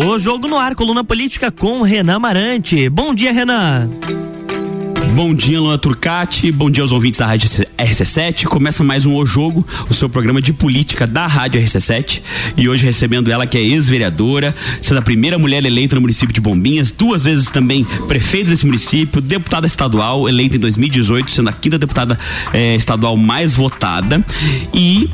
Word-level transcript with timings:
O 0.00 0.16
Jogo 0.16 0.46
no 0.46 0.56
Ar, 0.56 0.76
coluna 0.76 1.02
política 1.02 1.50
com 1.50 1.82
Renan 1.82 2.20
Marante. 2.20 2.88
Bom 2.88 3.12
dia, 3.12 3.32
Renan. 3.32 3.90
Bom 5.12 5.34
dia, 5.34 5.60
Luana 5.60 5.76
Turcati. 5.76 6.52
Bom 6.52 6.70
dia 6.70 6.84
aos 6.84 6.92
ouvintes 6.92 7.18
da 7.18 7.26
Rádio 7.26 7.48
RC7. 7.76 8.44
Começa 8.44 8.84
mais 8.84 9.06
um 9.06 9.16
O 9.16 9.26
Jogo, 9.26 9.66
o 9.90 9.92
seu 9.92 10.08
programa 10.08 10.40
de 10.40 10.52
política 10.52 11.04
da 11.04 11.26
Rádio 11.26 11.60
RC7. 11.60 12.22
E 12.56 12.68
hoje 12.68 12.86
recebendo 12.86 13.28
ela, 13.28 13.44
que 13.44 13.58
é 13.58 13.60
ex-vereadora, 13.60 14.54
sendo 14.80 14.98
a 14.98 15.02
primeira 15.02 15.36
mulher 15.36 15.64
eleita 15.64 15.96
no 15.96 16.00
município 16.00 16.32
de 16.32 16.40
Bombinhas, 16.40 16.92
duas 16.92 17.24
vezes 17.24 17.50
também 17.50 17.84
prefeita 18.06 18.50
desse 18.50 18.64
município, 18.64 19.20
deputada 19.20 19.66
estadual, 19.66 20.28
eleita 20.28 20.54
em 20.54 20.60
2018, 20.60 21.28
sendo 21.28 21.48
a 21.48 21.52
quinta 21.52 21.76
deputada 21.76 22.16
eh, 22.54 22.76
estadual 22.76 23.16
mais 23.16 23.56
votada. 23.56 24.24
E 24.72 25.10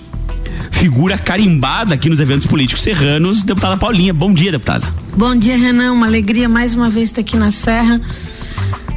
figura 0.84 1.16
carimbada 1.16 1.94
aqui 1.94 2.10
nos 2.10 2.20
eventos 2.20 2.46
políticos 2.46 2.82
serranos, 2.82 3.42
deputada 3.42 3.74
Paulinha. 3.74 4.12
Bom 4.12 4.34
dia, 4.34 4.52
deputada. 4.52 4.86
Bom 5.16 5.34
dia, 5.34 5.56
Renan. 5.56 5.92
Uma 5.92 6.04
alegria 6.04 6.46
mais 6.46 6.74
uma 6.74 6.90
vez 6.90 7.08
estar 7.08 7.22
aqui 7.22 7.38
na 7.38 7.50
Serra 7.50 7.98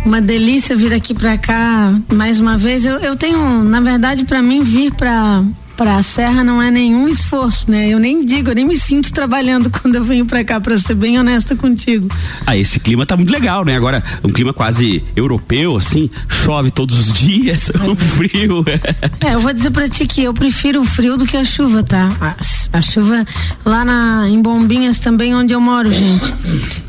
uma 0.05 0.19
delícia 0.19 0.75
vir 0.75 0.93
aqui 0.93 1.13
para 1.13 1.37
cá 1.37 1.93
mais 2.13 2.41
uma 2.41 2.57
vez. 2.57 2.85
Eu, 2.85 2.97
eu 2.97 3.15
tenho, 3.15 3.63
na 3.63 3.79
verdade, 3.79 4.25
para 4.25 4.41
mim 4.41 4.63
vir 4.63 4.93
para 4.95 5.41
para 5.77 5.95
a 5.95 6.01
Serra 6.01 6.43
não 6.43 6.59
é 6.59 6.71
nenhum 6.71 7.07
esforço, 7.07 7.69
né? 7.69 7.87
Eu 7.87 7.99
nem 7.99 8.25
digo, 8.25 8.49
eu 8.49 8.55
nem 8.55 8.65
me 8.65 8.75
sinto 8.75 9.13
trabalhando 9.13 9.69
quando 9.79 9.95
eu 9.95 10.03
venho 10.03 10.25
para 10.25 10.43
cá, 10.43 10.59
para 10.59 10.77
ser 10.79 10.95
bem 10.95 11.19
honesta 11.19 11.55
contigo. 11.55 12.09
Ah, 12.45 12.57
esse 12.57 12.79
clima 12.79 13.05
tá 13.05 13.15
muito 13.15 13.31
legal, 13.31 13.63
né? 13.63 13.75
Agora, 13.75 14.03
um 14.23 14.29
clima 14.29 14.51
quase 14.51 15.03
europeu, 15.15 15.77
assim, 15.77 16.09
chove 16.27 16.71
todos 16.71 16.99
os 16.99 17.11
dias, 17.11 17.71
um 17.87 17.95
frio. 17.95 18.65
É, 19.19 19.35
eu 19.35 19.41
vou 19.41 19.53
dizer 19.53 19.71
para 19.71 19.87
ti 19.89 20.07
que 20.07 20.23
eu 20.23 20.33
prefiro 20.33 20.81
o 20.81 20.85
frio 20.85 21.17
do 21.17 21.25
que 21.25 21.35
a 21.37 21.43
chuva, 21.43 21.83
tá? 21.83 22.09
A, 22.21 22.35
a 22.77 22.81
chuva 22.81 23.25
lá 23.65 23.83
na, 23.83 24.27
em 24.27 24.41
Bombinhas 24.41 24.99
também, 24.99 25.35
onde 25.35 25.53
eu 25.53 25.61
moro, 25.61 25.91
gente. 25.91 26.33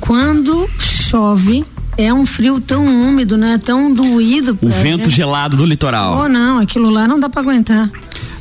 Quando 0.01 0.69
chove, 0.79 1.65
é 1.99 2.15
um 2.15 2.25
frio 2.25 2.61
tão 2.61 2.87
úmido, 2.87 3.37
né? 3.37 3.61
Tão 3.63 3.93
doído. 3.93 4.57
O 4.63 4.69
vento 4.69 5.07
gente. 5.07 5.17
gelado 5.17 5.57
do 5.57 5.67
litoral. 5.67 6.23
Oh, 6.25 6.29
não, 6.29 6.59
aquilo 6.59 6.89
lá 6.91 7.09
não 7.09 7.19
dá 7.19 7.29
para 7.29 7.43
aguentar. 7.43 7.91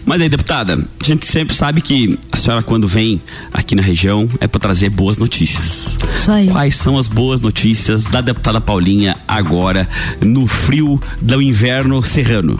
Mas 0.08 0.22
aí, 0.22 0.30
deputada, 0.30 0.80
a 1.02 1.06
gente 1.06 1.26
sempre 1.26 1.54
sabe 1.54 1.82
que 1.82 2.18
a 2.32 2.38
senhora, 2.38 2.64
quando 2.64 2.88
vem 2.88 3.22
aqui 3.52 3.76
na 3.76 3.82
região, 3.82 4.30
é 4.40 4.48
para 4.48 4.62
trazer 4.62 4.90
boas 4.90 5.18
notícias. 5.18 6.00
Isso 6.16 6.32
aí. 6.32 6.48
Quais 6.48 6.76
são 6.76 6.98
as 6.98 7.10
boas 7.10 7.42
notícias 7.42 8.06
da 8.06 8.22
deputada 8.22 8.62
Paulinha 8.62 9.18
agora, 9.28 9.86
no 10.22 10.48
frio 10.48 10.98
do 11.22 11.42
inverno 11.42 12.02
serrano? 12.02 12.58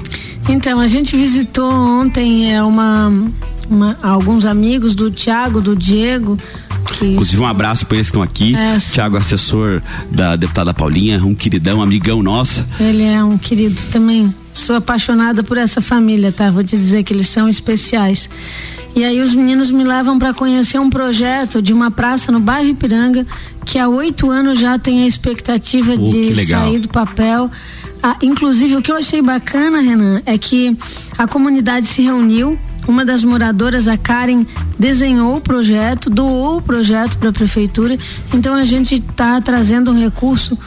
Então, 0.50 0.78
a 0.78 0.88
gente 0.88 1.16
visitou 1.16 1.72
ontem 1.72 2.54
é, 2.54 2.62
uma, 2.62 3.14
uma 3.70 3.98
alguns 4.04 4.44
amigos 4.44 4.94
do 4.94 5.10
Tiago, 5.10 5.62
do 5.62 5.74
Diego, 5.74 6.38
que 6.86 7.06
Inclusive, 7.06 7.42
um 7.42 7.46
abraço 7.46 7.86
para 7.86 7.98
eles 7.98 8.08
que 8.08 8.12
estão 8.12 8.22
aqui. 8.22 8.56
É, 8.56 8.78
Tiago, 8.78 9.18
assessor 9.18 9.82
da 10.12 10.36
deputada 10.36 10.74
Paulinha, 10.74 11.24
um 11.24 11.36
queridão, 11.36 11.82
amigão 11.82 12.22
nosso. 12.22 12.66
Ele 12.80 13.04
é 13.04 13.24
um 13.24 13.38
querido 13.38 13.82
também. 13.92 14.34
Sou 14.54 14.76
apaixonada 14.76 15.44
por 15.44 15.58
essa 15.58 15.82
família, 15.82 16.32
tá? 16.32 16.50
Vou 16.50 16.64
te 16.64 16.76
dizer 16.76 17.04
que 17.04 17.14
eles 17.14 17.30
são 17.30 17.48
especiais. 17.48 18.30
E 18.96 19.04
aí 19.04 19.22
os 19.22 19.34
meninos 19.34 19.70
me 19.70 19.84
levam 19.84 20.18
para 20.18 20.34
conhecer 20.34 20.80
um 20.80 20.90
projeto 20.90 21.62
de 21.62 21.72
uma 21.72 21.92
praça 21.92 22.32
no 22.32 22.40
bairro 22.40 22.70
Ipiranga 22.70 23.28
que 23.64 23.78
há 23.78 23.88
oito 23.88 24.32
anos 24.32 24.60
já 24.60 24.80
tem 24.80 25.04
a 25.04 25.08
expectativa 25.08 25.94
oh, 25.94 26.10
de 26.10 26.46
sair 26.48 26.80
do 26.80 26.88
papel. 26.88 27.52
Ah, 28.02 28.16
inclusive, 28.22 28.76
o 28.76 28.82
que 28.82 28.92
eu 28.92 28.96
achei 28.96 29.22
bacana, 29.22 29.82
Renan, 29.82 30.22
é 30.26 30.38
que 30.38 30.76
a 31.18 31.28
comunidade 31.28 31.86
se 31.86 32.02
reuniu 32.02 32.58
uma 32.88 33.04
das 33.04 33.24
moradoras, 33.24 33.88
a 33.88 33.98
Karen, 33.98 34.46
desenhou 34.80 35.36
o 35.36 35.42
projeto, 35.42 36.10
doou 36.10 36.58
o 36.58 36.62
projeto 36.62 37.18
para 37.18 37.30
a 37.30 37.34
prefeitura. 37.34 37.98
Então 38.34 38.54
a 38.54 38.66
gente 38.66 38.96
está 38.96 39.40
trazendo 39.42 39.92
um 39.92 40.00
recurso 40.00 40.58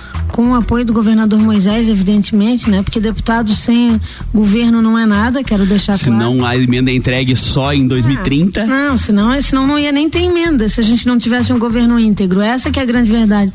com 0.40 0.52
o 0.52 0.54
apoio 0.54 0.86
do 0.86 0.94
governador 0.94 1.38
Moisés, 1.38 1.90
evidentemente, 1.90 2.70
né? 2.70 2.82
Porque 2.82 2.98
deputado 2.98 3.54
sem 3.54 4.00
governo 4.32 4.80
não 4.80 4.98
é 4.98 5.04
nada, 5.04 5.44
quero 5.44 5.66
deixar 5.66 5.98
senão 5.98 6.18
claro. 6.18 6.32
Senão 6.32 6.46
a 6.46 6.56
emenda 6.56 6.90
é 6.90 6.94
entregue 6.94 7.36
só 7.36 7.74
em 7.74 7.86
2030? 7.86 8.62
Ah, 8.62 8.66
não, 8.66 8.96
senão, 8.96 9.38
senão 9.42 9.66
não 9.66 9.78
ia 9.78 9.92
nem 9.92 10.08
ter 10.08 10.22
emenda 10.22 10.66
se 10.66 10.80
a 10.80 10.82
gente 10.82 11.06
não 11.06 11.18
tivesse 11.18 11.52
um 11.52 11.58
governo 11.58 12.00
íntegro. 12.00 12.40
Essa 12.40 12.70
que 12.70 12.80
é 12.80 12.82
a 12.82 12.86
grande 12.86 13.10
verdade. 13.10 13.52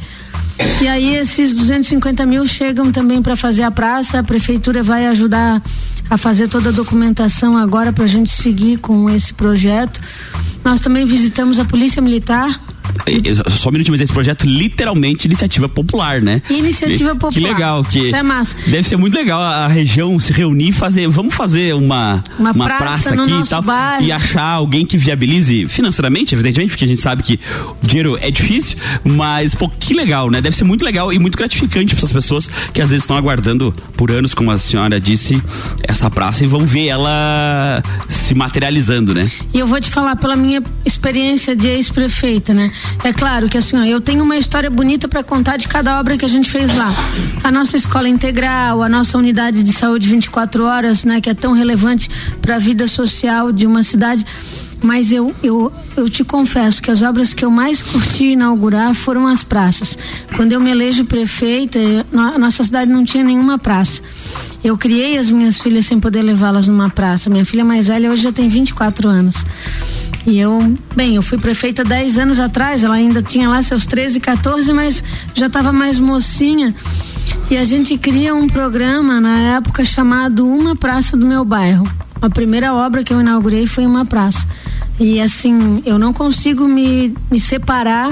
E 0.79 0.87
aí 0.87 1.15
esses 1.15 1.55
250 1.55 2.23
mil 2.27 2.45
chegam 2.45 2.91
também 2.91 3.19
para 3.19 3.35
fazer 3.35 3.63
a 3.63 3.71
praça, 3.71 4.19
a 4.19 4.23
prefeitura 4.23 4.83
vai 4.83 5.07
ajudar 5.07 5.63
a 6.07 6.17
fazer 6.19 6.47
toda 6.47 6.69
a 6.69 6.71
documentação 6.71 7.57
agora 7.57 7.91
para 7.91 8.03
a 8.03 8.07
gente 8.07 8.29
seguir 8.29 8.77
com 8.77 9.09
esse 9.09 9.33
projeto. 9.33 9.99
Nós 10.63 10.81
também 10.81 11.03
visitamos 11.03 11.57
a 11.57 11.65
Polícia 11.65 11.99
Militar 11.99 12.61
só 13.49 13.69
um 13.69 13.71
minutinho, 13.71 13.93
mas 13.93 14.01
esse 14.01 14.13
projeto 14.13 14.45
literalmente 14.45 15.25
iniciativa 15.27 15.67
popular, 15.67 16.21
né? 16.21 16.41
Iniciativa 16.49 17.15
popular. 17.15 17.31
Que 17.31 17.39
legal, 17.39 17.83
que 17.83 17.99
Isso 17.99 18.15
é 18.15 18.23
massa. 18.23 18.55
Deve 18.67 18.83
ser 18.83 18.97
muito 18.97 19.15
legal 19.15 19.41
a, 19.41 19.67
região 19.67 20.19
se 20.19 20.31
reunir 20.31 20.69
e 20.69 20.71
fazer, 20.71 21.07
vamos 21.07 21.33
fazer 21.33 21.73
uma, 21.75 22.23
uma, 22.39 22.51
uma 22.51 22.65
praça, 22.65 23.09
praça 23.09 23.13
aqui 23.13 23.31
e 23.31 23.49
tal. 23.49 23.61
Bairro. 23.61 24.05
E 24.05 24.11
achar 24.11 24.43
alguém 24.43 24.85
que 24.85 24.97
viabilize 24.97 25.67
financeiramente, 25.67 26.33
evidentemente, 26.33 26.69
porque 26.69 26.85
a 26.85 26.87
gente 26.87 27.01
sabe 27.01 27.23
que 27.23 27.39
o 27.83 27.85
dinheiro 27.85 28.17
é 28.21 28.31
difícil, 28.31 28.77
mas 29.03 29.53
pô, 29.55 29.67
que 29.67 29.93
legal, 29.93 30.29
né? 30.29 30.41
Deve 30.41 30.55
ser 30.55 30.63
muito 30.63 30.85
legal 30.85 31.11
e 31.11 31.19
muito 31.19 31.37
gratificante 31.37 31.95
para 31.95 31.99
essas 31.99 32.13
pessoas 32.13 32.49
que 32.73 32.81
às 32.81 32.89
vezes 32.89 33.03
estão 33.03 33.17
aguardando 33.17 33.73
por 33.97 34.11
anos, 34.11 34.33
como 34.33 34.51
a 34.51 34.57
senhora 34.57 34.99
disse, 34.99 35.41
essa 35.87 36.09
praça 36.09 36.43
e 36.43 36.47
vão 36.47 36.65
ver 36.65 36.87
ela 36.87 37.83
se 38.07 38.33
materializando, 38.33 39.13
né? 39.13 39.29
E 39.53 39.59
eu 39.59 39.67
vou 39.67 39.79
te 39.79 39.89
falar 39.89 40.15
pela 40.15 40.35
minha 40.35 40.61
experiência 40.85 41.55
de 41.55 41.67
ex-prefeita, 41.67 42.53
né? 42.53 42.71
É 43.03 43.13
claro 43.13 43.49
que 43.49 43.57
assim, 43.57 43.77
ó, 43.77 43.83
eu 43.83 44.01
tenho 44.01 44.23
uma 44.23 44.37
história 44.37 44.69
bonita 44.69 45.07
para 45.07 45.23
contar 45.23 45.57
de 45.57 45.67
cada 45.67 45.99
obra 45.99 46.17
que 46.17 46.25
a 46.25 46.29
gente 46.29 46.49
fez 46.49 46.75
lá. 46.75 46.91
A 47.43 47.51
nossa 47.51 47.77
escola 47.77 48.09
integral, 48.09 48.81
a 48.81 48.89
nossa 48.89 49.17
unidade 49.17 49.63
de 49.63 49.73
saúde 49.73 50.07
24 50.09 50.65
horas, 50.65 51.03
né, 51.03 51.21
que 51.21 51.29
é 51.29 51.33
tão 51.33 51.53
relevante 51.53 52.09
para 52.41 52.55
a 52.55 52.59
vida 52.59 52.87
social 52.87 53.51
de 53.51 53.65
uma 53.67 53.83
cidade. 53.83 54.25
Mas 54.81 55.11
eu, 55.11 55.33
eu, 55.41 55.71
eu 55.95 56.09
te 56.09 56.23
confesso 56.23 56.81
que 56.81 56.91
as 56.91 57.01
obras 57.01 57.33
que 57.33 57.43
eu 57.43 57.49
mais 57.49 57.81
curti 57.81 58.31
inaugurar 58.33 58.93
foram 58.93 59.27
as 59.27 59.43
praças. 59.43 59.97
Quando 60.35 60.51
eu 60.51 60.59
me 60.59 60.69
elejo 60.69 61.05
prefeita, 61.05 61.79
eu, 61.79 62.05
nossa 62.37 62.63
cidade 62.63 62.91
não 62.91 63.03
tinha 63.03 63.23
nenhuma 63.23 63.57
praça. 63.57 64.01
Eu 64.63 64.77
criei 64.77 65.17
as 65.17 65.29
minhas 65.29 65.59
filhas 65.59 65.85
sem 65.85 65.99
poder 65.99 66.21
levá-las 66.21 66.67
numa 66.67 66.89
praça. 66.89 67.29
Minha 67.29 67.45
filha 67.45 67.65
mais 67.65 67.87
velha 67.87 68.11
hoje 68.11 68.23
já 68.23 68.31
tem 68.31 68.47
24 68.47 69.07
anos. 69.07 69.45
E 70.25 70.39
eu, 70.39 70.75
bem, 70.95 71.15
eu 71.15 71.21
fui 71.21 71.37
prefeita 71.37 71.83
10 71.83 72.17
anos 72.17 72.39
atrás, 72.39 72.83
ela 72.83 72.95
ainda 72.95 73.21
tinha 73.21 73.47
lá 73.47 73.61
seus 73.61 73.85
13, 73.85 74.19
14, 74.19 74.73
mas 74.73 75.03
já 75.35 75.45
estava 75.45 75.71
mais 75.71 75.99
mocinha. 75.99 76.73
E 77.49 77.55
a 77.55 77.63
gente 77.63 77.95
cria 77.97 78.33
um 78.33 78.47
programa 78.47 79.21
na 79.21 79.39
época 79.55 79.85
chamado 79.85 80.47
Uma 80.47 80.75
Praça 80.75 81.15
do 81.15 81.27
Meu 81.27 81.45
Bairro. 81.45 82.04
A 82.21 82.29
primeira 82.29 82.73
obra 82.73 83.03
que 83.03 83.13
eu 83.13 83.21
inaugurei 83.21 83.67
foi 83.67 83.85
uma 83.85 84.05
praça. 84.05 84.47
E 84.99 85.21
assim, 85.21 85.83
eu 85.85 85.99
não 85.99 86.13
consigo 86.13 86.67
me, 86.67 87.13
me 87.29 87.39
separar 87.39 88.09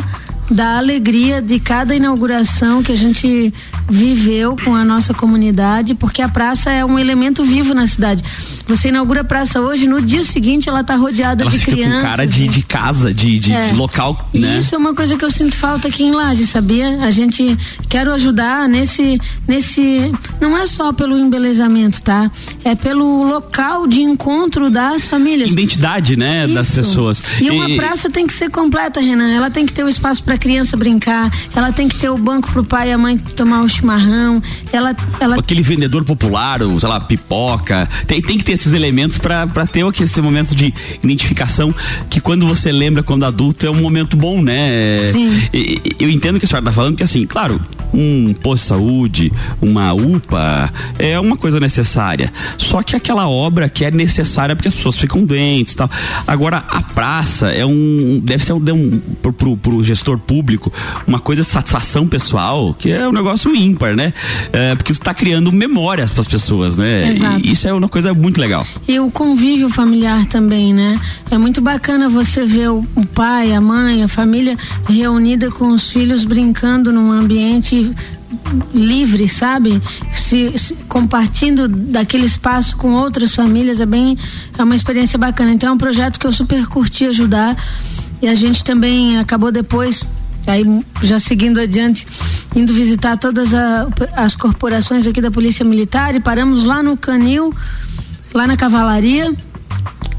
da 0.50 0.78
alegria 0.78 1.42
de 1.42 1.60
cada 1.60 1.96
inauguração 1.96 2.84
que 2.84 2.92
a 2.92 2.98
gente 2.98 3.54
viveu 3.90 4.56
com 4.64 4.76
a 4.76 4.84
nossa 4.84 5.14
comunidade, 5.14 5.96
porque 5.96 6.22
a 6.22 6.30
praça 6.30 6.72
é 6.72 6.84
um 6.86 6.98
elemento 6.98 7.44
vivo 7.44 7.74
na 7.74 7.88
cidade. 7.88 8.24
Você 8.68 8.90
inaugura 8.90 9.22
a 9.22 9.24
praça 9.24 9.62
hoje, 9.62 9.88
no 9.88 10.02
dia 10.02 10.24
seguinte 10.24 10.70
ela 10.70 10.82
está 10.82 10.96
rodeada 10.96 11.44
ela 11.44 11.52
de 11.52 11.60
crianças. 11.60 12.02
Com 12.02 12.08
cara 12.08 12.28
de, 12.28 12.48
de 12.48 12.62
casa, 12.62 13.14
de, 13.14 13.40
de, 13.40 13.54
é. 13.54 13.70
de 13.70 13.76
local. 13.76 14.30
E 14.34 14.40
né? 14.40 14.60
isso 14.60 14.76
é 14.76 14.78
uma 14.78 14.94
coisa 14.94 15.18
que 15.18 15.26
eu 15.26 15.32
sinto 15.32 15.56
falta 15.56 15.88
aqui 15.88 16.04
em 16.04 16.12
Laje, 16.12 16.46
sabia? 16.46 17.00
A 17.04 17.12
gente 17.12 17.58
quer 17.90 18.08
ajudar 18.10 18.68
nesse, 18.68 19.20
nesse. 19.48 20.12
Não 20.40 20.58
é 20.58 20.66
só 20.68 20.94
pelo 20.94 21.18
embelezamento, 21.18 22.02
tá? 22.02 22.32
É 22.64 22.76
pelo 22.76 23.24
local 23.24 23.88
de 23.88 24.02
encontro 24.02 24.70
das 24.70 25.08
famílias. 25.08 25.52
Identidade, 25.52 26.16
né? 26.16 26.46
Isso. 26.46 26.54
Das 26.54 26.72
pessoas. 26.72 27.24
E, 27.40 27.46
e 27.46 27.50
uma 27.50 27.70
praça 27.76 28.10
tem 28.10 28.26
que 28.28 28.34
ser 28.34 28.50
completa, 28.50 29.00
Renan. 29.00 29.30
Ela 29.32 29.50
tem 29.50 29.66
que 29.66 29.74
ter 29.74 29.84
o 29.84 29.90
espaço 29.90 30.24
para 30.24 30.33
criança 30.38 30.78
brincar, 30.78 31.32
ela 31.56 31.72
tem 31.72 31.88
que 31.88 31.98
ter 31.98 32.10
o 32.10 32.18
banco 32.18 32.52
pro 32.52 32.64
pai 32.64 32.90
e 32.90 32.92
a 32.92 32.98
mãe 32.98 33.18
tomar 33.18 33.62
o 33.62 33.70
chimarrão, 33.70 34.42
ela, 34.72 34.96
ela... 35.20 35.36
Aquele 35.36 35.62
vendedor 35.62 36.04
popular, 36.04 36.62
ou, 36.62 36.80
sei 36.80 36.90
lá, 36.90 37.00
pipoca, 37.00 37.90
tem, 38.08 38.22
tem 38.22 38.38
que 38.38 38.44
ter 38.44 38.54
esses 38.54 38.74
elementos 38.74 39.18
para 39.18 39.48
ter 39.66 39.84
esse 40.02 40.22
momento 40.22 40.56
de 40.56 40.74
identificação 41.04 41.74
que 42.10 42.20
quando 42.20 42.48
você 42.48 42.72
lembra 42.72 43.04
quando 43.04 43.26
adulto 43.26 43.66
é 43.66 43.70
um 43.70 43.82
momento 43.82 44.16
bom, 44.16 44.42
né? 44.42 45.12
Sim. 45.12 45.48
Eu 46.00 46.10
entendo 46.10 46.38
o 46.38 46.40
que 46.40 46.46
a 46.46 46.48
senhora 46.48 46.66
tá 46.66 46.72
falando, 46.72 46.94
porque 46.94 47.04
assim, 47.04 47.26
claro, 47.26 47.60
um 47.94 48.34
posto 48.34 48.64
de 48.64 48.68
saúde, 48.70 49.34
uma 49.62 49.94
UPA, 49.94 50.72
é 50.98 51.20
uma 51.20 51.38
coisa 51.38 51.60
necessária. 51.60 52.32
Só 52.58 52.82
que 52.82 52.96
aquela 52.96 53.28
obra 53.28 53.70
que 53.70 53.86
é 53.86 53.92
necessária 53.92 54.56
porque 54.56 54.68
as 54.68 54.74
pessoas 54.74 54.98
ficam 54.98 55.24
doentes, 55.24 55.76
tal. 55.76 55.90
Agora 56.26 56.58
a 56.58 56.82
praça 56.82 57.50
é 57.50 57.66
um 57.66 58.20
deve 58.24 58.44
ser 58.44 58.54
um, 58.54 58.58
um 58.74 59.00
pro, 59.22 59.34
pro, 59.34 59.58
pro 59.58 59.84
gestor 59.84 60.18
público 60.18 60.72
uma 61.06 61.20
coisa 61.20 61.44
de 61.44 61.48
satisfação 61.48 62.08
pessoal 62.08 62.74
que 62.74 62.92
é 62.92 63.08
um 63.08 63.12
negócio 63.12 63.56
ímpar, 63.56 63.96
né? 63.96 64.14
É, 64.52 64.76
porque 64.76 64.94
tu 64.94 65.00
tá 65.00 65.14
criando 65.14 65.52
memórias 65.52 66.12
para 66.12 66.22
as 66.22 66.28
pessoas, 66.28 66.78
né? 66.78 67.10
Exato. 67.10 67.42
E 67.44 67.52
isso 67.52 67.68
é 67.68 67.74
uma 67.74 67.90
coisa 67.90 68.14
muito 68.14 68.40
legal. 68.40 68.66
E 68.88 69.00
o 69.00 69.12
convívio 69.12 69.70
familiar 69.70 70.26
também, 70.26 70.74
né? 70.74 71.00
É 71.30 71.38
muito 71.38 71.62
bacana 71.62 72.10
você 72.10 72.46
ver 72.46 72.70
o, 72.70 72.84
o 72.96 73.06
pai, 73.06 73.54
a 73.54 73.62
mãe, 73.62 74.04
a 74.04 74.08
família 74.08 74.58
reunida 74.88 75.52
com 75.52 75.68
os 75.70 75.92
filhos 75.92 76.24
brincando 76.24 76.92
num 76.92 77.12
ambiente 77.12 77.83
livre, 78.74 79.28
sabe? 79.30 79.82
Se, 80.14 80.58
se, 80.58 80.76
compartilhando 80.88 81.68
daquele 81.68 82.26
espaço 82.26 82.76
com 82.78 82.94
outras 82.94 83.34
famílias 83.36 83.80
é 83.80 83.86
bem 83.86 84.18
é 84.58 84.64
uma 84.64 84.76
experiência 84.76 85.18
bacana. 85.18 85.52
Então 85.52 85.70
é 85.70 85.72
um 85.72 85.78
projeto 85.78 86.20
que 86.20 86.28
eu 86.28 86.32
super 86.32 86.66
curti 86.68 87.06
ajudar 87.06 87.56
e 88.22 88.28
a 88.28 88.36
gente 88.36 88.64
também 88.64 89.18
acabou 89.18 89.52
depois 89.52 90.04
aí 90.46 90.66
já 91.02 91.20
seguindo 91.20 91.60
adiante 91.60 92.06
indo 92.56 92.74
visitar 92.74 93.18
todas 93.18 93.54
a, 93.54 93.88
as 94.16 94.36
corporações 94.36 95.08
aqui 95.08 95.22
da 95.22 95.32
Polícia 95.32 95.64
Militar 95.64 96.16
e 96.16 96.20
paramos 96.20 96.66
lá 96.66 96.84
no 96.84 96.98
Canil, 96.98 97.54
lá 98.34 98.46
na 98.46 98.58
Cavalaria 98.58 99.34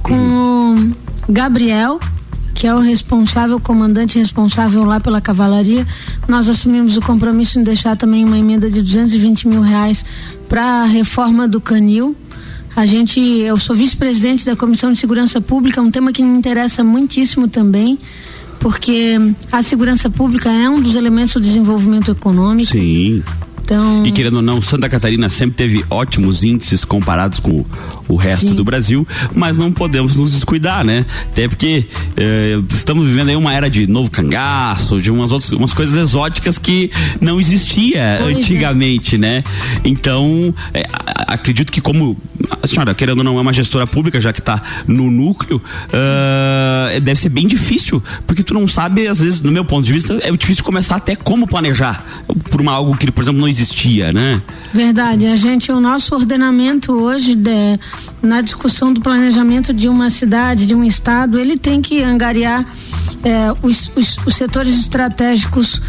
com 0.03 0.15
o 0.15 1.33
Gabriel 1.33 2.01
que 2.55 2.67
é 2.67 2.75
o 2.75 2.79
responsável, 2.79 3.57
o 3.57 3.61
comandante 3.61 4.19
responsável 4.19 4.85
lá 4.85 5.01
pela 5.01 5.21
cavalaria, 5.21 5.87
nós 6.29 6.49
assumimos 6.49 6.97
o 6.97 7.01
compromisso 7.01 7.59
em 7.59 7.65
deixar 7.65 7.97
também 7.97 8.25
uma 8.25 8.39
emenda 8.39 8.71
de 8.71 8.81
220 8.81 9.49
mil 9.49 9.61
reais 9.61 10.05
para 10.49 10.63
a 10.63 10.85
reforma 10.85 11.49
do 11.49 11.61
canil. 11.61 12.17
A 12.77 12.87
gente, 12.87 13.21
eu 13.21 13.57
sou 13.57 13.75
vice-presidente 13.75 14.47
da 14.47 14.57
Comissão 14.57 14.93
de 14.93 14.99
Segurança 14.99 15.41
Pública, 15.41 15.83
um 15.83 15.91
tema 15.91 16.13
que 16.13 16.23
me 16.23 16.37
interessa 16.37 16.83
muitíssimo 16.83 17.49
também, 17.49 17.99
porque 18.61 19.17
a 19.51 19.63
segurança 19.63 20.09
pública 20.09 20.51
é 20.51 20.69
um 20.69 20.81
dos 20.81 20.95
elementos 20.95 21.35
do 21.35 21.41
desenvolvimento 21.41 22.11
econômico. 22.11 22.73
Sim. 22.73 23.23
Então... 23.65 24.05
E 24.05 24.13
querendo 24.13 24.37
ou 24.37 24.43
não, 24.43 24.61
Santa 24.61 24.89
Catarina 24.91 25.31
sempre 25.31 25.57
teve 25.57 25.85
ótimos 25.89 26.45
índices 26.45 26.85
comparados 26.85 27.41
com 27.41 27.65
o 28.07 28.17
resto 28.17 28.49
Sim. 28.49 28.55
do 28.55 28.63
Brasil, 28.63 29.09
mas 29.35 29.57
não 29.57 29.73
podemos 29.73 30.17
nos 30.17 30.33
descuidar, 30.33 30.85
né? 30.85 31.07
Até 31.33 31.49
porque 31.49 31.87
eh, 32.17 32.57
estamos 32.71 33.09
vivendo 33.09 33.31
aí 33.31 33.37
uma 33.37 33.55
era 33.55 33.71
de 33.71 33.87
novo 33.87 34.11
cangaço, 34.11 35.01
de 35.01 35.11
umas 35.11 35.33
outras 35.33 35.51
umas 35.53 35.73
coisas 35.73 35.97
exóticas 35.97 36.59
que 36.59 36.91
não 37.21 37.41
existia 37.41 38.19
pois 38.21 38.37
é. 38.37 38.39
antigamente, 38.39 39.17
é. 39.17 39.19
né? 39.19 39.45
Então, 39.83 40.55
eh, 40.75 40.87
acredito 41.27 41.73
que 41.73 41.81
como 41.81 42.17
a 42.63 42.67
senhora, 42.67 42.95
querendo 42.95 43.19
ou 43.19 43.25
não, 43.25 43.39
é 43.39 43.41
uma 43.41 43.53
gestora 43.53 43.87
pública, 43.87 44.21
já 44.21 44.33
que 44.33 44.41
está 44.41 44.63
no 44.87 45.11
núcleo, 45.11 45.63
uh, 45.89 47.01
deve 47.01 47.21
ser 47.21 47.29
bem 47.29 47.47
difícil, 47.47 48.03
porque 48.27 48.43
tu 48.43 48.55
não 48.55 48.67
sabe, 48.67 49.07
às 49.07 49.21
vezes, 49.21 49.41
no 49.41 49.53
meu 49.53 49.65
ponto 49.65 49.85
de 49.85 49.93
vista, 49.93 50.19
é 50.23 50.31
difícil 50.33 50.65
começar 50.65 50.97
até 50.97 51.17
como 51.17 51.47
planejar 51.47 52.05
por 52.51 52.61
uma, 52.61 52.73
algo 52.73 52.97
que, 52.97 53.11
por 53.11 53.23
exemplo, 53.23 53.41
não 53.41 53.49
existia, 53.49 54.13
né? 54.13 54.41
Verdade. 54.73 55.27
A 55.27 55.37
gente, 55.37 55.71
o 55.71 55.81
nosso 55.81 56.15
ordenamento 56.15 56.93
hoje, 56.93 57.35
de, 57.35 57.79
na 58.23 58.41
discussão 58.41 58.93
do 58.93 59.01
planejamento 59.01 59.73
de 59.73 59.89
uma 59.89 60.11
cidade, 60.11 60.67
de 60.67 60.75
um 60.75 60.85
estado, 60.85 61.39
ele 61.39 61.57
tem 61.57 61.81
que 61.81 62.03
angariar 62.03 62.65
é, 63.23 63.53
os, 63.63 63.91
os, 63.97 64.19
os 64.27 64.35
setores 64.35 64.79
estratégicos 64.79 65.81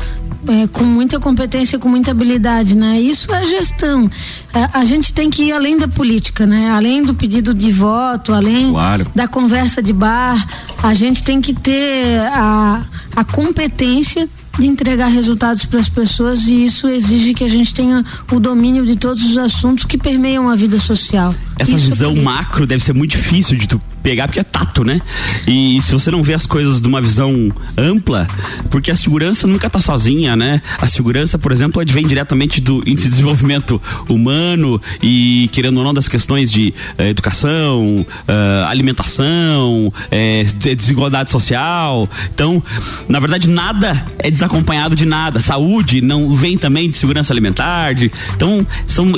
é, 0.47 0.67
com 0.67 0.83
muita 0.83 1.19
competência, 1.19 1.79
com 1.79 1.89
muita 1.89 2.11
habilidade, 2.11 2.75
né? 2.75 2.99
Isso 2.99 3.33
é 3.33 3.45
gestão. 3.45 4.09
É, 4.53 4.69
a 4.73 4.85
gente 4.85 5.13
tem 5.13 5.29
que 5.29 5.43
ir 5.43 5.51
além 5.51 5.77
da 5.77 5.87
política, 5.87 6.45
né? 6.45 6.71
Além 6.71 7.03
do 7.03 7.13
pedido 7.13 7.53
de 7.53 7.71
voto, 7.71 8.33
além 8.33 8.71
claro. 8.71 9.07
da 9.13 9.27
conversa 9.27 9.81
de 9.81 9.93
bar, 9.93 10.47
a 10.81 10.93
gente 10.93 11.23
tem 11.23 11.41
que 11.41 11.53
ter 11.53 12.19
a, 12.33 12.83
a 13.15 13.23
competência 13.23 14.27
de 14.59 14.67
entregar 14.67 15.07
resultados 15.07 15.65
para 15.65 15.79
as 15.79 15.89
pessoas 15.89 16.47
e 16.47 16.65
isso 16.65 16.87
exige 16.87 17.33
que 17.33 17.43
a 17.43 17.49
gente 17.49 17.73
tenha 17.73 18.05
o 18.31 18.39
domínio 18.39 18.85
de 18.85 18.95
todos 18.95 19.23
os 19.23 19.37
assuntos 19.37 19.83
que 19.83 19.97
permeiam 19.97 20.49
a 20.49 20.55
vida 20.55 20.79
social. 20.79 21.33
Essa 21.57 21.75
isso 21.75 21.85
visão 21.85 22.15
macro 22.15 22.67
deve 22.67 22.83
ser 22.83 22.93
muito 22.93 23.11
difícil 23.11 23.57
de 23.57 23.67
tu 23.67 23.79
pegar 24.03 24.27
porque 24.27 24.39
é 24.39 24.43
tato, 24.43 24.83
né? 24.83 25.01
E 25.47 25.81
se 25.81 25.91
você 25.91 26.11
não 26.11 26.21
vê 26.21 26.35
as 26.35 26.45
coisas 26.45 26.79
de 26.79 26.87
uma 26.87 27.01
visão 27.01 27.51
ampla, 27.75 28.27
porque 28.69 28.91
a 28.91 28.95
segurança 28.95 29.47
nunca 29.47 29.65
está 29.65 29.79
sozinha, 29.79 30.35
né? 30.35 30.61
A 30.77 30.85
segurança, 30.85 31.39
por 31.39 31.51
exemplo, 31.51 31.81
advém 31.81 32.05
diretamente 32.05 32.61
do 32.61 32.83
índice 32.85 33.05
de 33.05 33.09
desenvolvimento 33.09 33.81
humano 34.07 34.79
e, 35.01 35.49
querendo 35.51 35.77
ou 35.77 35.83
não, 35.83 35.93
das 35.93 36.07
questões 36.07 36.51
de 36.51 36.71
eh, 36.99 37.09
educação, 37.09 38.05
eh, 38.27 38.65
alimentação, 38.67 39.91
eh, 40.11 40.43
desigualdade 40.75 41.31
social. 41.31 42.07
Então, 42.33 42.61
na 43.09 43.19
verdade, 43.19 43.49
nada 43.49 44.05
é 44.19 44.29
desacompanhado 44.29 44.95
de 44.95 45.05
nada. 45.05 45.39
Saúde 45.39 46.01
não 46.01 46.35
vem 46.35 46.59
também 46.59 46.91
de 46.91 46.97
segurança 46.97 47.33
alimentar. 47.33 47.93
De, 47.95 48.11
então, 48.35 48.65
são 48.85 49.11